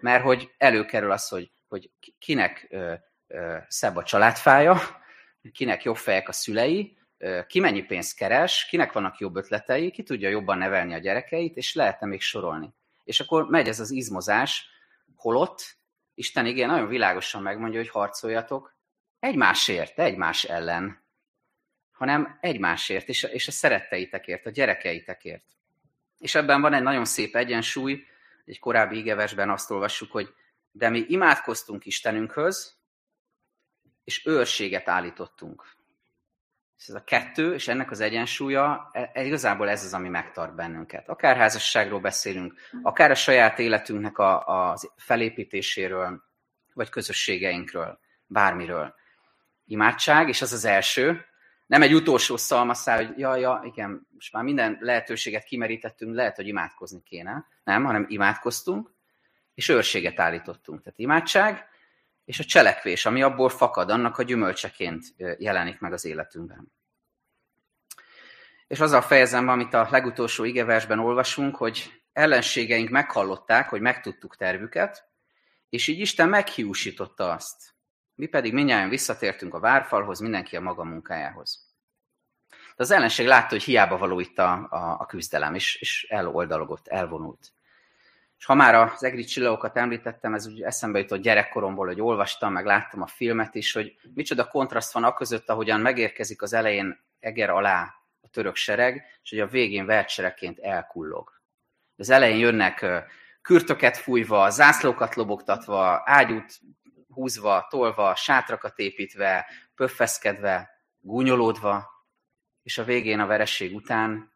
Mert 0.00 0.22
hogy 0.22 0.54
előkerül 0.58 1.10
az, 1.10 1.28
hogy, 1.28 1.52
hogy 1.68 1.90
kinek 2.18 2.66
ö, 2.70 2.94
ö, 3.26 3.56
szebb 3.68 3.96
a 3.96 4.02
családfája, 4.02 4.80
kinek 5.52 5.82
jobb 5.82 5.96
fejek 5.96 6.28
a 6.28 6.32
szülei, 6.32 6.98
ö, 7.18 7.40
ki 7.46 7.60
mennyi 7.60 7.82
pénzt 7.82 8.16
keres, 8.16 8.66
kinek 8.66 8.92
vannak 8.92 9.18
jobb 9.18 9.36
ötletei, 9.36 9.90
ki 9.90 10.02
tudja 10.02 10.28
jobban 10.28 10.58
nevelni 10.58 10.94
a 10.94 10.98
gyerekeit, 10.98 11.56
és 11.56 11.74
lehetne 11.74 12.06
még 12.06 12.20
sorolni. 12.20 12.74
És 13.04 13.20
akkor 13.20 13.48
megy 13.48 13.68
ez 13.68 13.80
az 13.80 13.90
izmozás, 13.90 14.68
holott 15.16 15.78
Isten 16.20 16.46
igen 16.46 16.68
nagyon 16.68 16.88
világosan 16.88 17.42
megmondja, 17.42 17.78
hogy 17.78 17.88
harcoljatok 17.88 18.74
egymásért, 19.20 19.98
egymás 19.98 20.44
ellen 20.44 21.00
hanem 22.00 22.38
egymásért, 22.40 23.08
és, 23.08 23.22
és 23.22 23.48
a 23.48 23.50
szeretteitekért, 23.50 24.46
a 24.46 24.50
gyerekeitekért. 24.50 25.44
És 26.18 26.34
ebben 26.34 26.60
van 26.60 26.74
egy 26.74 26.82
nagyon 26.82 27.04
szép 27.04 27.36
egyensúly, 27.36 28.04
egy 28.44 28.58
korábbi 28.58 28.96
ígevesben 28.96 29.50
azt 29.50 29.70
olvassuk, 29.70 30.12
hogy 30.12 30.34
de 30.70 30.88
mi 30.88 31.04
imádkoztunk 31.08 31.86
Istenünkhöz, 31.86 32.76
és 34.04 34.26
őrséget 34.26 34.88
állítottunk. 34.88 35.64
És 36.78 36.88
ez 36.88 36.94
a 36.94 37.04
kettő, 37.04 37.54
és 37.54 37.68
ennek 37.68 37.90
az 37.90 38.00
egyensúlya, 38.00 38.90
e, 38.92 39.10
e, 39.12 39.24
igazából 39.24 39.68
ez 39.68 39.84
az, 39.84 39.94
ami 39.94 40.08
megtart 40.08 40.54
bennünket. 40.54 41.08
Akár 41.08 41.36
házasságról 41.36 42.00
beszélünk, 42.00 42.54
akár 42.82 43.10
a 43.10 43.14
saját 43.14 43.58
életünknek 43.58 44.18
a, 44.18 44.70
a 44.70 44.76
felépítéséről, 44.96 46.22
vagy 46.72 46.88
közösségeinkről, 46.88 47.98
bármiről. 48.26 48.98
Imádság, 49.70 50.28
és 50.28 50.42
az 50.42 50.52
az 50.52 50.64
első, 50.64 51.24
nem 51.66 51.82
egy 51.82 51.94
utolsó 51.94 52.36
szalmaszál, 52.36 53.06
hogy 53.06 53.18
ja, 53.18 53.36
ja, 53.36 53.60
igen, 53.64 54.06
most 54.14 54.32
már 54.32 54.42
minden 54.42 54.78
lehetőséget 54.80 55.44
kimerítettünk, 55.44 56.14
lehet, 56.14 56.36
hogy 56.36 56.46
imádkozni 56.46 57.02
kéne. 57.02 57.46
Nem, 57.64 57.84
hanem 57.84 58.06
imádkoztunk, 58.08 58.90
és 59.54 59.68
őrséget 59.68 60.20
állítottunk. 60.20 60.82
Tehát 60.82 60.98
imádság, 60.98 61.68
és 62.24 62.38
a 62.38 62.44
cselekvés, 62.44 63.06
ami 63.06 63.22
abból 63.22 63.48
fakad, 63.48 63.90
annak 63.90 64.18
a 64.18 64.22
gyümölcseként 64.22 65.04
jelenik 65.38 65.78
meg 65.78 65.92
az 65.92 66.04
életünkben. 66.04 66.72
És 68.66 68.80
azzal 68.80 69.02
fejezem, 69.02 69.48
amit 69.48 69.74
a 69.74 69.88
legutolsó 69.90 70.44
igeversben 70.44 70.98
olvasunk, 70.98 71.56
hogy 71.56 72.02
ellenségeink 72.12 72.88
meghallották, 72.88 73.68
hogy 73.68 73.80
megtudtuk 73.80 74.36
tervüket, 74.36 75.08
és 75.68 75.86
így 75.86 75.98
Isten 75.98 76.28
meghiúsította 76.28 77.32
azt, 77.32 77.74
mi 78.14 78.26
pedig 78.26 78.52
minnyáján 78.52 78.88
visszatértünk 78.88 79.54
a 79.54 79.60
várfalhoz, 79.60 80.20
mindenki 80.20 80.56
a 80.56 80.60
maga 80.60 80.84
munkájához. 80.84 81.68
De 82.48 82.82
az 82.86 82.90
ellenség 82.90 83.26
látta, 83.26 83.48
hogy 83.48 83.62
hiába 83.62 83.98
való 83.98 84.20
itt 84.20 84.38
a, 84.38 84.52
a, 84.70 84.96
a 84.98 85.06
küzdelem, 85.06 85.54
és, 85.54 85.74
és 85.74 86.06
eloldalogott, 86.08 86.88
elvonult. 86.88 87.52
És 88.38 88.44
ha 88.44 88.54
már 88.54 88.74
az 88.74 89.04
egri 89.04 89.24
csillagokat 89.24 89.76
említettem, 89.76 90.34
ez 90.34 90.46
úgy 90.46 90.62
eszembe 90.62 90.98
jutott 90.98 91.20
gyerekkoromból, 91.20 91.86
hogy 91.86 92.00
olvastam, 92.00 92.52
meg 92.52 92.64
láttam 92.64 93.02
a 93.02 93.06
filmet 93.06 93.54
is, 93.54 93.72
hogy 93.72 93.96
micsoda 94.14 94.48
kontraszt 94.48 94.92
van 94.92 95.04
a 95.04 95.12
között, 95.12 95.48
ahogyan 95.48 95.80
megérkezik 95.80 96.42
az 96.42 96.52
elején 96.52 97.08
Eger 97.20 97.50
alá 97.50 97.94
a 98.20 98.28
török 98.28 98.56
sereg, 98.56 99.04
és 99.22 99.30
hogy 99.30 99.40
a 99.40 99.46
végén 99.46 99.86
vertsereként 99.86 100.58
elkullog. 100.58 101.40
Az 101.96 102.10
elején 102.10 102.38
jönnek 102.38 102.86
kürtöket 103.42 103.96
fújva, 103.96 104.50
zászlókat 104.50 105.14
lobogtatva, 105.14 106.02
ágyút 106.04 106.60
húzva, 107.12 107.66
tolva, 107.70 108.14
sátrakat 108.14 108.78
építve, 108.78 109.46
pöffeszkedve, 109.74 110.70
gúnyolódva, 111.00 111.88
és 112.62 112.78
a 112.78 112.84
végén 112.84 113.20
a 113.20 113.26
vereség 113.26 113.74
után, 113.74 114.32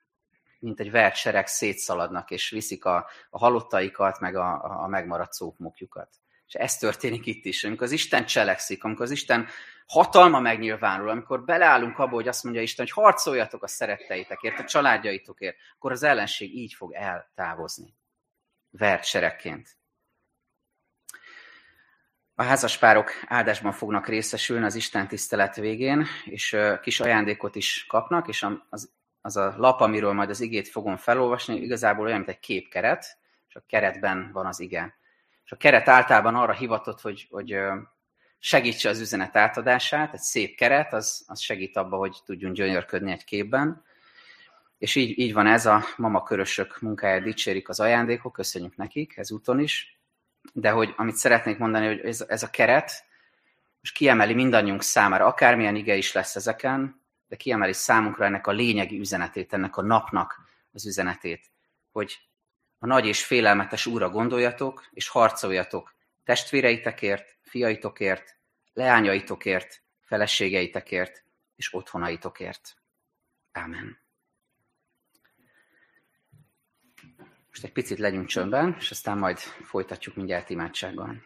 mint 0.58 0.80
egy 0.80 0.90
vert 0.90 1.16
sereg 1.16 1.46
szétszaladnak, 1.46 2.30
és 2.30 2.50
viszik 2.50 2.84
a, 2.84 3.08
a 3.30 3.38
halottaikat, 3.38 4.20
meg 4.20 4.36
a, 4.36 4.82
a 4.82 4.86
megmaradt 4.86 5.32
szókmokjukat. 5.32 6.08
És 6.46 6.54
ez 6.54 6.76
történik 6.76 7.26
itt 7.26 7.44
is, 7.44 7.64
amikor 7.64 7.82
az 7.82 7.92
Isten 7.92 8.26
cselekszik, 8.26 8.84
amikor 8.84 9.04
az 9.04 9.10
Isten 9.10 9.46
hatalma 9.86 10.40
megnyilvánul, 10.40 11.08
amikor 11.08 11.44
beleállunk 11.44 11.98
abba, 11.98 12.14
hogy 12.14 12.28
azt 12.28 12.44
mondja 12.44 12.62
Isten, 12.62 12.84
hogy 12.84 13.04
harcoljatok 13.04 13.62
a 13.62 13.66
szeretteitekért, 13.66 14.58
a 14.58 14.64
családjaitokért, 14.64 15.56
akkor 15.76 15.92
az 15.92 16.02
ellenség 16.02 16.54
így 16.56 16.74
fog 16.74 16.92
eltávozni. 16.92 17.94
Vert 18.70 19.04
seregként. 19.04 19.76
A 22.36 22.42
házaspárok 22.42 23.10
áldásban 23.26 23.72
fognak 23.72 24.06
részesülni 24.08 24.64
az 24.64 24.74
Isten 24.74 25.08
tisztelet 25.08 25.56
végén, 25.56 26.06
és 26.24 26.56
kis 26.82 27.00
ajándékot 27.00 27.54
is 27.54 27.86
kapnak, 27.88 28.28
és 28.28 28.46
az, 28.70 28.90
az 29.20 29.36
a 29.36 29.54
lap, 29.56 29.80
amiről 29.80 30.12
majd 30.12 30.30
az 30.30 30.40
igét 30.40 30.68
fogom 30.68 30.96
felolvasni, 30.96 31.56
igazából 31.56 32.04
olyan, 32.04 32.16
mint 32.16 32.28
egy 32.28 32.38
képkeret, 32.38 33.18
és 33.48 33.54
a 33.54 33.64
keretben 33.66 34.30
van 34.32 34.46
az 34.46 34.60
ige. 34.60 34.98
És 35.44 35.52
a 35.52 35.56
keret 35.56 35.88
általában 35.88 36.34
arra 36.34 36.52
hivatott, 36.52 37.00
hogy, 37.00 37.26
hogy 37.30 37.56
segítse 38.38 38.88
az 38.88 39.00
üzenet 39.00 39.36
átadását, 39.36 40.14
egy 40.14 40.20
szép 40.20 40.56
keret, 40.56 40.92
az, 40.92 41.24
az 41.26 41.40
segít 41.40 41.76
abba, 41.76 41.96
hogy 41.96 42.16
tudjunk 42.24 42.54
gyönyörködni 42.54 43.12
egy 43.12 43.24
képben. 43.24 43.84
És 44.78 44.94
így, 44.94 45.18
így 45.18 45.32
van 45.32 45.46
ez, 45.46 45.66
a 45.66 45.84
mama 45.96 46.22
körösök 46.22 46.80
munkáját 46.80 47.22
dicsérik 47.22 47.68
az 47.68 47.80
ajándékok, 47.80 48.32
köszönjük 48.32 48.76
nekik 48.76 49.16
ezúton 49.16 49.60
is 49.60 49.94
de 50.52 50.70
hogy 50.70 50.94
amit 50.96 51.14
szeretnék 51.14 51.58
mondani, 51.58 51.86
hogy 51.86 52.00
ez, 52.00 52.24
ez 52.28 52.42
a 52.42 52.50
keret 52.50 53.04
most 53.84 53.96
kiemeli 53.96 54.34
mindannyiunk 54.34 54.82
számára, 54.82 55.26
akármilyen 55.26 55.76
ige 55.76 55.94
is 55.94 56.12
lesz 56.12 56.36
ezeken, 56.36 57.00
de 57.26 57.36
kiemeli 57.36 57.72
számunkra 57.72 58.24
ennek 58.24 58.46
a 58.46 58.52
lényegi 58.52 58.98
üzenetét, 58.98 59.52
ennek 59.52 59.76
a 59.76 59.82
napnak 59.82 60.40
az 60.72 60.86
üzenetét, 60.86 61.50
hogy 61.92 62.18
a 62.78 62.86
nagy 62.86 63.06
és 63.06 63.24
félelmetes 63.24 63.86
úra 63.86 64.10
gondoljatok, 64.10 64.88
és 64.92 65.08
harcoljatok 65.08 65.94
testvéreitekért, 66.24 67.36
fiaitokért, 67.40 68.36
leányaitokért, 68.72 69.82
feleségeitekért 70.00 71.24
és 71.56 71.74
otthonaitokért. 71.74 72.76
Ámen. 73.52 74.03
Most 77.54 77.66
egy 77.66 77.72
picit 77.72 77.98
legyünk 77.98 78.26
csöndben, 78.26 78.76
és 78.78 78.90
aztán 78.90 79.18
majd 79.18 79.38
folytatjuk 79.38 80.16
mindjárt 80.16 80.50
imádsággal. 80.50 81.22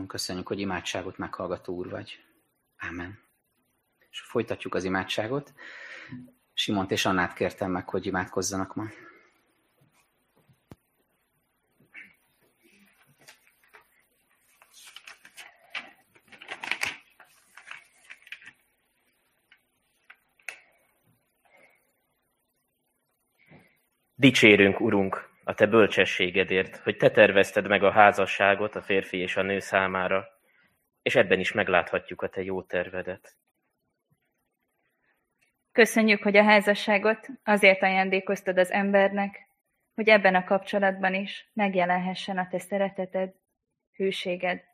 Urunk, 0.00 0.14
köszönjük, 0.14 0.48
hogy 0.48 0.60
imádságot 0.60 1.18
meghallgató 1.18 1.74
Úr 1.74 1.88
vagy. 1.90 2.24
Ámen. 2.76 3.18
És 4.10 4.20
folytatjuk 4.20 4.74
az 4.74 4.84
imádságot. 4.84 5.52
Simont 6.52 6.90
és 6.90 7.04
Annát 7.06 7.34
kértem 7.34 7.70
meg, 7.70 7.88
hogy 7.88 8.06
imádkozzanak 8.06 8.74
ma. 8.74 8.84
Dicsérünk, 24.14 24.80
Urunk, 24.80 25.29
a 25.50 25.54
te 25.54 25.66
bölcsességedért, 25.66 26.76
hogy 26.76 26.96
te 26.96 27.10
tervezted 27.10 27.68
meg 27.68 27.82
a 27.82 27.90
házasságot 27.90 28.74
a 28.74 28.82
férfi 28.82 29.18
és 29.18 29.36
a 29.36 29.42
nő 29.42 29.58
számára, 29.58 30.28
és 31.02 31.16
ebben 31.16 31.38
is 31.38 31.52
megláthatjuk 31.52 32.22
a 32.22 32.28
te 32.28 32.42
jó 32.42 32.62
tervedet. 32.62 33.36
Köszönjük, 35.72 36.22
hogy 36.22 36.36
a 36.36 36.42
házasságot 36.42 37.26
azért 37.44 37.82
ajándékoztad 37.82 38.58
az 38.58 38.70
embernek, 38.70 39.48
hogy 39.94 40.08
ebben 40.08 40.34
a 40.34 40.44
kapcsolatban 40.44 41.14
is 41.14 41.50
megjelenhessen 41.52 42.38
a 42.38 42.48
te 42.48 42.58
szereteted, 42.58 43.34
hűséged, 43.92 44.64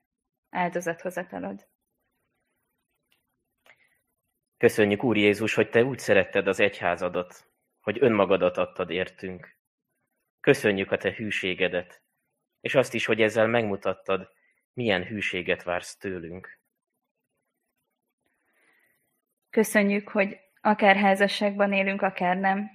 áldozathozatalod. 0.50 1.66
Köszönjük, 4.56 5.04
Úr 5.04 5.16
Jézus, 5.16 5.54
hogy 5.54 5.70
te 5.70 5.84
úgy 5.84 5.98
szeretted 5.98 6.46
az 6.46 6.60
egyházadat, 6.60 7.50
hogy 7.80 7.96
önmagadat 8.00 8.56
adtad 8.56 8.90
értünk. 8.90 9.56
Köszönjük 10.46 10.90
a 10.90 10.96
te 10.96 11.12
hűségedet, 11.12 12.02
és 12.60 12.74
azt 12.74 12.94
is, 12.94 13.06
hogy 13.06 13.22
ezzel 13.22 13.46
megmutattad, 13.46 14.30
milyen 14.72 15.04
hűséget 15.04 15.62
vársz 15.62 15.96
tőlünk. 15.96 16.60
Köszönjük, 19.50 20.08
hogy 20.08 20.36
akár 20.60 20.96
házasságban 20.96 21.72
élünk, 21.72 22.02
akár 22.02 22.36
nem, 22.36 22.70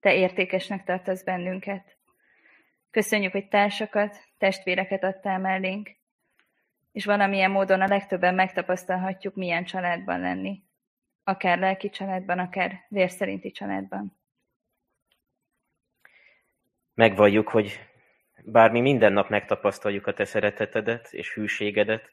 te 0.00 0.14
értékesnek 0.14 0.84
tartasz 0.84 1.22
bennünket. 1.22 1.96
Köszönjük, 2.90 3.32
hogy 3.32 3.48
társakat, 3.48 4.16
testvéreket 4.38 5.04
adtál 5.04 5.38
mellénk, 5.38 5.90
és 6.92 7.04
valamilyen 7.04 7.50
módon 7.50 7.80
a 7.80 7.86
legtöbben 7.86 8.34
megtapasztalhatjuk, 8.34 9.34
milyen 9.34 9.64
családban 9.64 10.20
lenni. 10.20 10.62
Akár 11.24 11.58
lelki 11.58 11.90
családban, 11.90 12.38
akár 12.38 12.84
vérszerinti 12.88 13.50
családban. 13.50 14.22
Megvalljuk, 16.94 17.48
hogy 17.48 17.80
bár 18.44 18.70
mi 18.70 18.80
minden 18.80 19.12
nap 19.12 19.28
megtapasztaljuk 19.28 20.06
a 20.06 20.12
te 20.12 20.24
szeretetedet 20.24 21.12
és 21.12 21.34
hűségedet, 21.34 22.12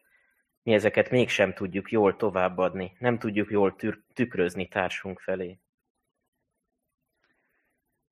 mi 0.63 0.73
ezeket 0.73 1.09
mégsem 1.09 1.53
tudjuk 1.53 1.91
jól 1.91 2.15
továbbadni, 2.15 2.95
nem 2.99 3.19
tudjuk 3.19 3.49
jól 3.49 3.75
tükrözni 4.13 4.67
társunk 4.67 5.19
felé. 5.19 5.59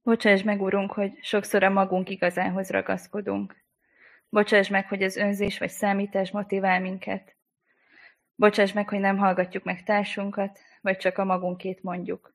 Bocsáss 0.02 0.42
meg, 0.42 0.62
Urunk, 0.62 0.92
hogy 0.92 1.12
sokszor 1.22 1.64
a 1.64 1.70
magunk 1.70 2.10
igazához 2.10 2.70
ragaszkodunk. 2.70 3.56
Bocsáss 4.30 4.68
meg, 4.68 4.88
hogy 4.88 5.04
az 5.04 5.16
önzés 5.16 5.58
vagy 5.58 5.70
számítás 5.70 6.32
motivál 6.32 6.80
minket. 6.80 7.36
Bocsáss 8.36 8.74
meg, 8.74 8.90
hogy 8.90 9.00
nem 9.00 9.18
hallgatjuk 9.18 9.64
meg 9.64 9.84
társunkat, 9.84 10.60
vagy 10.82 10.98
csak 10.98 11.18
a 11.18 11.26
magunkét 11.26 11.84
mondjuk. 11.84 12.34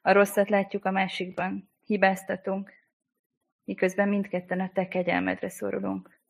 A 0.00 0.12
rosszat 0.12 0.48
látjuk 0.48 0.84
a 0.84 0.90
másikban, 0.90 1.70
hibáztatunk, 1.84 2.72
miközben 3.64 4.08
mindketten 4.08 4.60
a 4.60 4.70
te 4.72 4.88
kegyelmedre 4.88 5.48
szorulunk. 5.48 6.20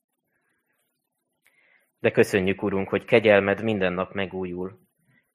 De 1.98 2.10
köszönjük, 2.10 2.62
Urunk, 2.62 2.88
hogy 2.88 3.04
kegyelmed 3.04 3.62
minden 3.62 3.92
nap 3.92 4.12
megújul. 4.12 4.78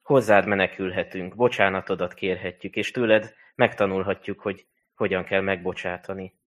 Hozzád 0.02 0.46
menekülhetünk, 0.46 1.34
bocsánatodat 1.34 2.14
kérhetjük, 2.14 2.76
és 2.76 2.90
tőled 2.90 3.34
megtanulhatjuk, 3.54 4.40
hogy 4.40 4.66
hogyan 4.94 5.24
kell 5.24 5.40
megbocsátani. 5.40 6.38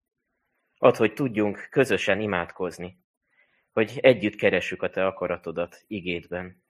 Add, 0.79 0.97
hogy 0.97 1.13
tudjunk 1.15 1.67
közösen 1.71 2.21
imádkozni, 2.21 2.99
hogy 3.73 3.99
együtt 4.03 4.35
keressük 4.35 4.83
a 4.83 4.91
te 4.91 5.07
akaratodat 5.07 5.85
igédben. 5.87 6.63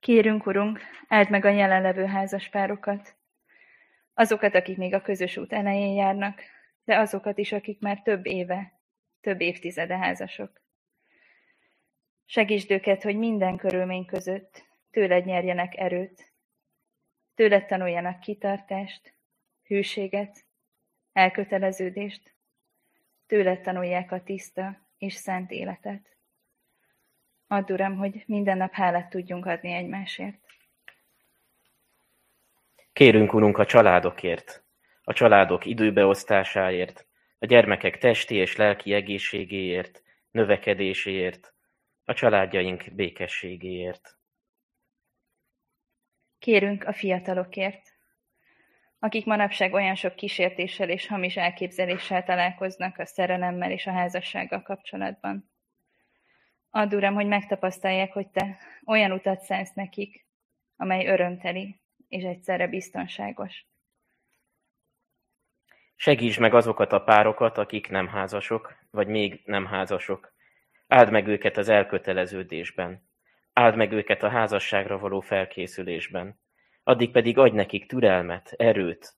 Kérünk, 0.00 0.46
Urunk, 0.46 0.80
áld 1.08 1.30
meg 1.30 1.44
a 1.44 1.48
jelenlevő 1.48 2.04
házaspárokat, 2.04 3.16
Azokat, 4.14 4.54
akik 4.54 4.76
még 4.76 4.94
a 4.94 5.02
közös 5.02 5.36
út 5.36 5.52
elején 5.52 5.94
járnak, 5.94 6.40
de 6.84 6.98
azokat 6.98 7.38
is, 7.38 7.52
akik 7.52 7.80
már 7.80 8.02
több 8.02 8.26
éve, 8.26 8.80
több 9.20 9.40
évtizede 9.40 9.96
házasok. 9.96 10.60
Segítsd 12.24 12.70
őket, 12.70 13.02
hogy 13.02 13.16
minden 13.16 13.56
körülmény 13.56 14.04
között 14.04 14.64
tőled 14.90 15.24
nyerjenek 15.24 15.76
erőt, 15.76 16.32
tőled 17.34 17.66
tanuljanak 17.66 18.20
kitartást, 18.20 19.14
hűséget, 19.62 20.44
elköteleződést, 21.12 22.34
tőled 23.26 23.60
tanulják 23.60 24.12
a 24.12 24.22
tiszta 24.22 24.86
és 24.98 25.14
szent 25.14 25.50
életet. 25.50 26.16
Add, 27.46 27.72
Uram, 27.72 27.96
hogy 27.96 28.24
minden 28.26 28.56
nap 28.56 28.72
hálát 28.72 29.10
tudjunk 29.10 29.46
adni 29.46 29.72
egymásért. 29.72 30.41
Kérünk, 32.92 33.34
Urunk, 33.34 33.58
a 33.58 33.66
családokért, 33.66 34.64
a 35.02 35.12
családok 35.12 35.66
időbeosztásáért, 35.66 37.06
a 37.38 37.46
gyermekek 37.46 37.98
testi 37.98 38.34
és 38.34 38.56
lelki 38.56 38.92
egészségéért, 38.92 40.02
növekedéséért, 40.30 41.54
a 42.04 42.14
családjaink 42.14 42.84
békességéért. 42.94 44.16
Kérünk 46.38 46.84
a 46.84 46.92
fiatalokért, 46.92 47.82
akik 48.98 49.24
manapság 49.24 49.72
olyan 49.72 49.94
sok 49.94 50.14
kísértéssel 50.14 50.88
és 50.88 51.06
hamis 51.06 51.36
elképzeléssel 51.36 52.24
találkoznak 52.24 52.98
a 52.98 53.06
szerelemmel 53.06 53.70
és 53.70 53.86
a 53.86 53.92
házassággal 53.92 54.62
kapcsolatban. 54.62 55.50
Add, 56.70 56.94
Uram, 56.94 57.14
hogy 57.14 57.26
megtapasztalják, 57.26 58.12
hogy 58.12 58.28
Te 58.28 58.58
olyan 58.86 59.12
utat 59.12 59.40
szánsz 59.40 59.72
nekik, 59.72 60.26
amely 60.76 61.06
örömteli, 61.06 61.81
és 62.12 62.22
egyszerre 62.24 62.66
biztonságos. 62.66 63.66
Segíts 65.94 66.38
meg 66.38 66.54
azokat 66.54 66.92
a 66.92 67.02
párokat, 67.02 67.58
akik 67.58 67.88
nem 67.88 68.08
házasok, 68.08 68.74
vagy 68.90 69.06
még 69.06 69.42
nem 69.44 69.66
házasok. 69.66 70.34
Áld 70.86 71.10
meg 71.10 71.26
őket 71.26 71.56
az 71.56 71.68
elköteleződésben. 71.68 73.08
Áld 73.52 73.76
meg 73.76 73.92
őket 73.92 74.22
a 74.22 74.28
házasságra 74.28 74.98
való 74.98 75.20
felkészülésben. 75.20 76.40
Addig 76.82 77.10
pedig 77.10 77.38
adj 77.38 77.56
nekik 77.56 77.86
türelmet, 77.86 78.52
erőt, 78.56 79.14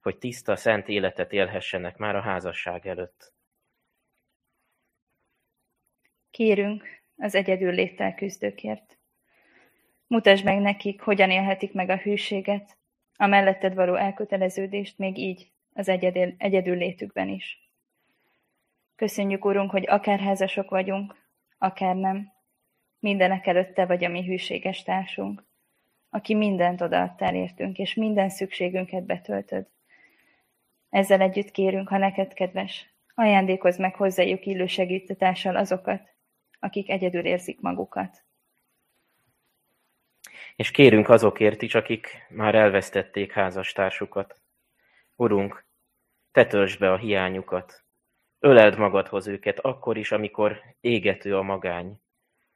hogy 0.00 0.18
tiszta, 0.18 0.56
szent 0.56 0.88
életet 0.88 1.32
élhessenek 1.32 1.96
már 1.96 2.16
a 2.16 2.20
házasság 2.20 2.86
előtt. 2.86 3.32
Kérünk 6.30 6.84
az 7.16 7.34
egyedül 7.34 7.72
léttel 7.72 8.14
küzdőkért. 8.14 8.99
Mutasd 10.10 10.44
meg 10.44 10.60
nekik, 10.60 11.00
hogyan 11.00 11.30
élhetik 11.30 11.72
meg 11.72 11.88
a 11.90 11.96
hűséget, 11.96 12.76
a 13.16 13.26
melletted 13.26 13.74
való 13.74 13.94
elköteleződést 13.94 14.98
még 14.98 15.18
így, 15.18 15.50
az 15.72 15.88
egyedül, 15.88 16.34
egyedül 16.38 16.76
létükben 16.76 17.28
is. 17.28 17.70
Köszönjük, 18.96 19.44
Urunk, 19.44 19.70
hogy 19.70 19.88
akár 19.88 20.20
házasok 20.20 20.70
vagyunk, 20.70 21.16
akár 21.58 21.94
nem. 21.94 22.32
Mindenek 22.98 23.46
előtt 23.46 23.74
Te 23.74 23.86
vagy 23.86 24.04
a 24.04 24.08
mi 24.08 24.24
hűséges 24.24 24.82
társunk, 24.82 25.44
aki 26.10 26.34
mindent 26.34 26.80
odaadtál 26.80 27.34
értünk, 27.34 27.78
és 27.78 27.94
minden 27.94 28.28
szükségünket 28.28 29.04
betöltöd. 29.04 29.66
Ezzel 30.88 31.20
együtt 31.20 31.50
kérünk, 31.50 31.88
ha 31.88 31.98
neked 31.98 32.32
kedves, 32.32 32.94
ajándékozz 33.14 33.78
meg 33.78 33.94
hozzájuk 33.94 34.46
illő 34.46 34.66
segítetással 34.66 35.56
azokat, 35.56 36.14
akik 36.60 36.90
egyedül 36.90 37.24
érzik 37.24 37.60
magukat. 37.60 38.28
És 40.56 40.70
kérünk 40.70 41.08
azokért 41.08 41.62
is, 41.62 41.74
akik 41.74 42.26
már 42.28 42.54
elvesztették 42.54 43.32
házastársukat. 43.32 44.40
Urunk, 45.16 45.64
te 46.32 46.46
töltsd 46.46 46.78
be 46.78 46.92
a 46.92 46.96
hiányukat, 46.96 47.84
öleld 48.38 48.78
magadhoz 48.78 49.26
őket 49.26 49.58
akkor 49.58 49.96
is, 49.96 50.12
amikor 50.12 50.62
égető 50.80 51.36
a 51.36 51.42
magány, 51.42 52.00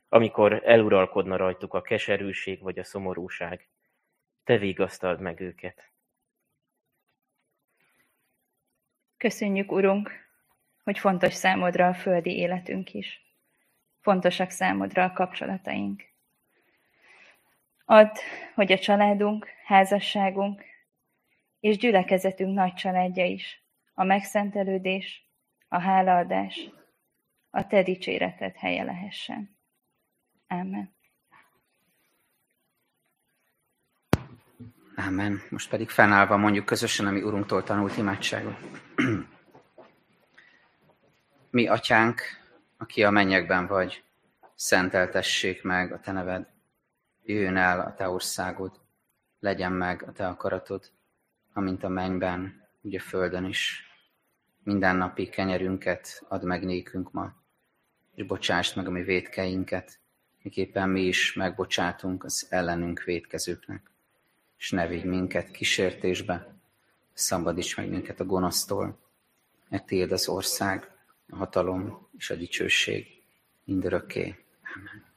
amikor 0.08 0.62
eluralkodna 0.64 1.36
rajtuk 1.36 1.74
a 1.74 1.82
keserűség 1.82 2.62
vagy 2.62 2.78
a 2.78 2.84
szomorúság. 2.84 3.68
Te 4.44 4.58
vigasztald 4.58 5.20
meg 5.20 5.40
őket. 5.40 5.92
Köszönjük, 9.16 9.72
Urunk, 9.72 10.10
hogy 10.82 10.98
fontos 10.98 11.34
számodra 11.34 11.86
a 11.86 11.94
földi 11.94 12.36
életünk 12.36 12.94
is. 12.94 13.22
Fontosak 14.00 14.50
számodra 14.50 15.04
a 15.04 15.12
kapcsolataink. 15.12 16.13
Add, 17.84 18.16
hogy 18.54 18.72
a 18.72 18.78
családunk, 18.78 19.48
házasságunk 19.64 20.62
és 21.60 21.76
gyülekezetünk 21.76 22.54
nagy 22.54 22.74
családja 22.74 23.24
is, 23.24 23.64
a 23.94 24.04
megszentelődés, 24.04 25.28
a 25.68 25.80
hálaadás, 25.80 26.70
a 27.50 27.66
Te 27.66 27.82
dicséreted 27.82 28.56
helye 28.56 28.82
lehessen. 28.82 29.56
Amen. 30.48 30.94
Amen. 34.96 35.42
Most 35.50 35.70
pedig 35.70 35.88
fennállva 35.88 36.36
mondjuk 36.36 36.64
közösen, 36.64 37.06
ami 37.06 37.22
Urunktól 37.22 37.62
tanult 37.62 37.96
imádságot. 37.96 38.56
Mi, 41.50 41.66
Atyánk, 41.66 42.22
aki 42.76 43.04
a 43.04 43.10
mennyekben 43.10 43.66
vagy, 43.66 44.04
szenteltessék 44.54 45.62
meg 45.62 45.92
a 45.92 46.00
Te 46.00 46.12
neved. 46.12 46.53
Jöjjön 47.26 47.56
el 47.56 47.80
a 47.80 47.94
Te 47.94 48.08
országod, 48.08 48.80
legyen 49.40 49.72
meg 49.72 50.02
a 50.02 50.12
Te 50.12 50.26
akaratod, 50.26 50.90
amint 51.52 51.84
a 51.84 51.88
mennyben, 51.88 52.68
úgy 52.80 52.94
a 52.94 53.00
földön 53.00 53.44
is. 53.44 53.82
Mindennapi 54.62 55.28
kenyerünket 55.28 56.24
add 56.28 56.44
meg 56.44 56.64
nékünk 56.64 57.12
ma, 57.12 57.34
és 58.14 58.26
bocsásd 58.26 58.76
meg 58.76 58.86
a 58.86 58.90
mi 58.90 59.02
védkeinket, 59.02 59.98
miképpen 60.42 60.88
mi 60.88 61.00
is 61.00 61.32
megbocsátunk 61.32 62.24
az 62.24 62.46
ellenünk 62.50 63.02
védkezőknek. 63.02 63.90
És 64.56 64.70
ne 64.70 64.86
vigy 64.86 65.04
minket 65.04 65.50
kísértésbe, 65.50 66.54
szabadíts 67.12 67.76
meg 67.76 67.88
minket 67.88 68.20
a 68.20 68.24
gonosztól, 68.24 68.98
mert 69.68 69.86
tiéd 69.86 70.12
az 70.12 70.28
ország, 70.28 70.90
a 71.28 71.36
hatalom 71.36 72.08
és 72.18 72.30
a 72.30 72.34
dicsőség 72.34 73.06
mindörökké. 73.64 74.44
Amen. 74.74 75.13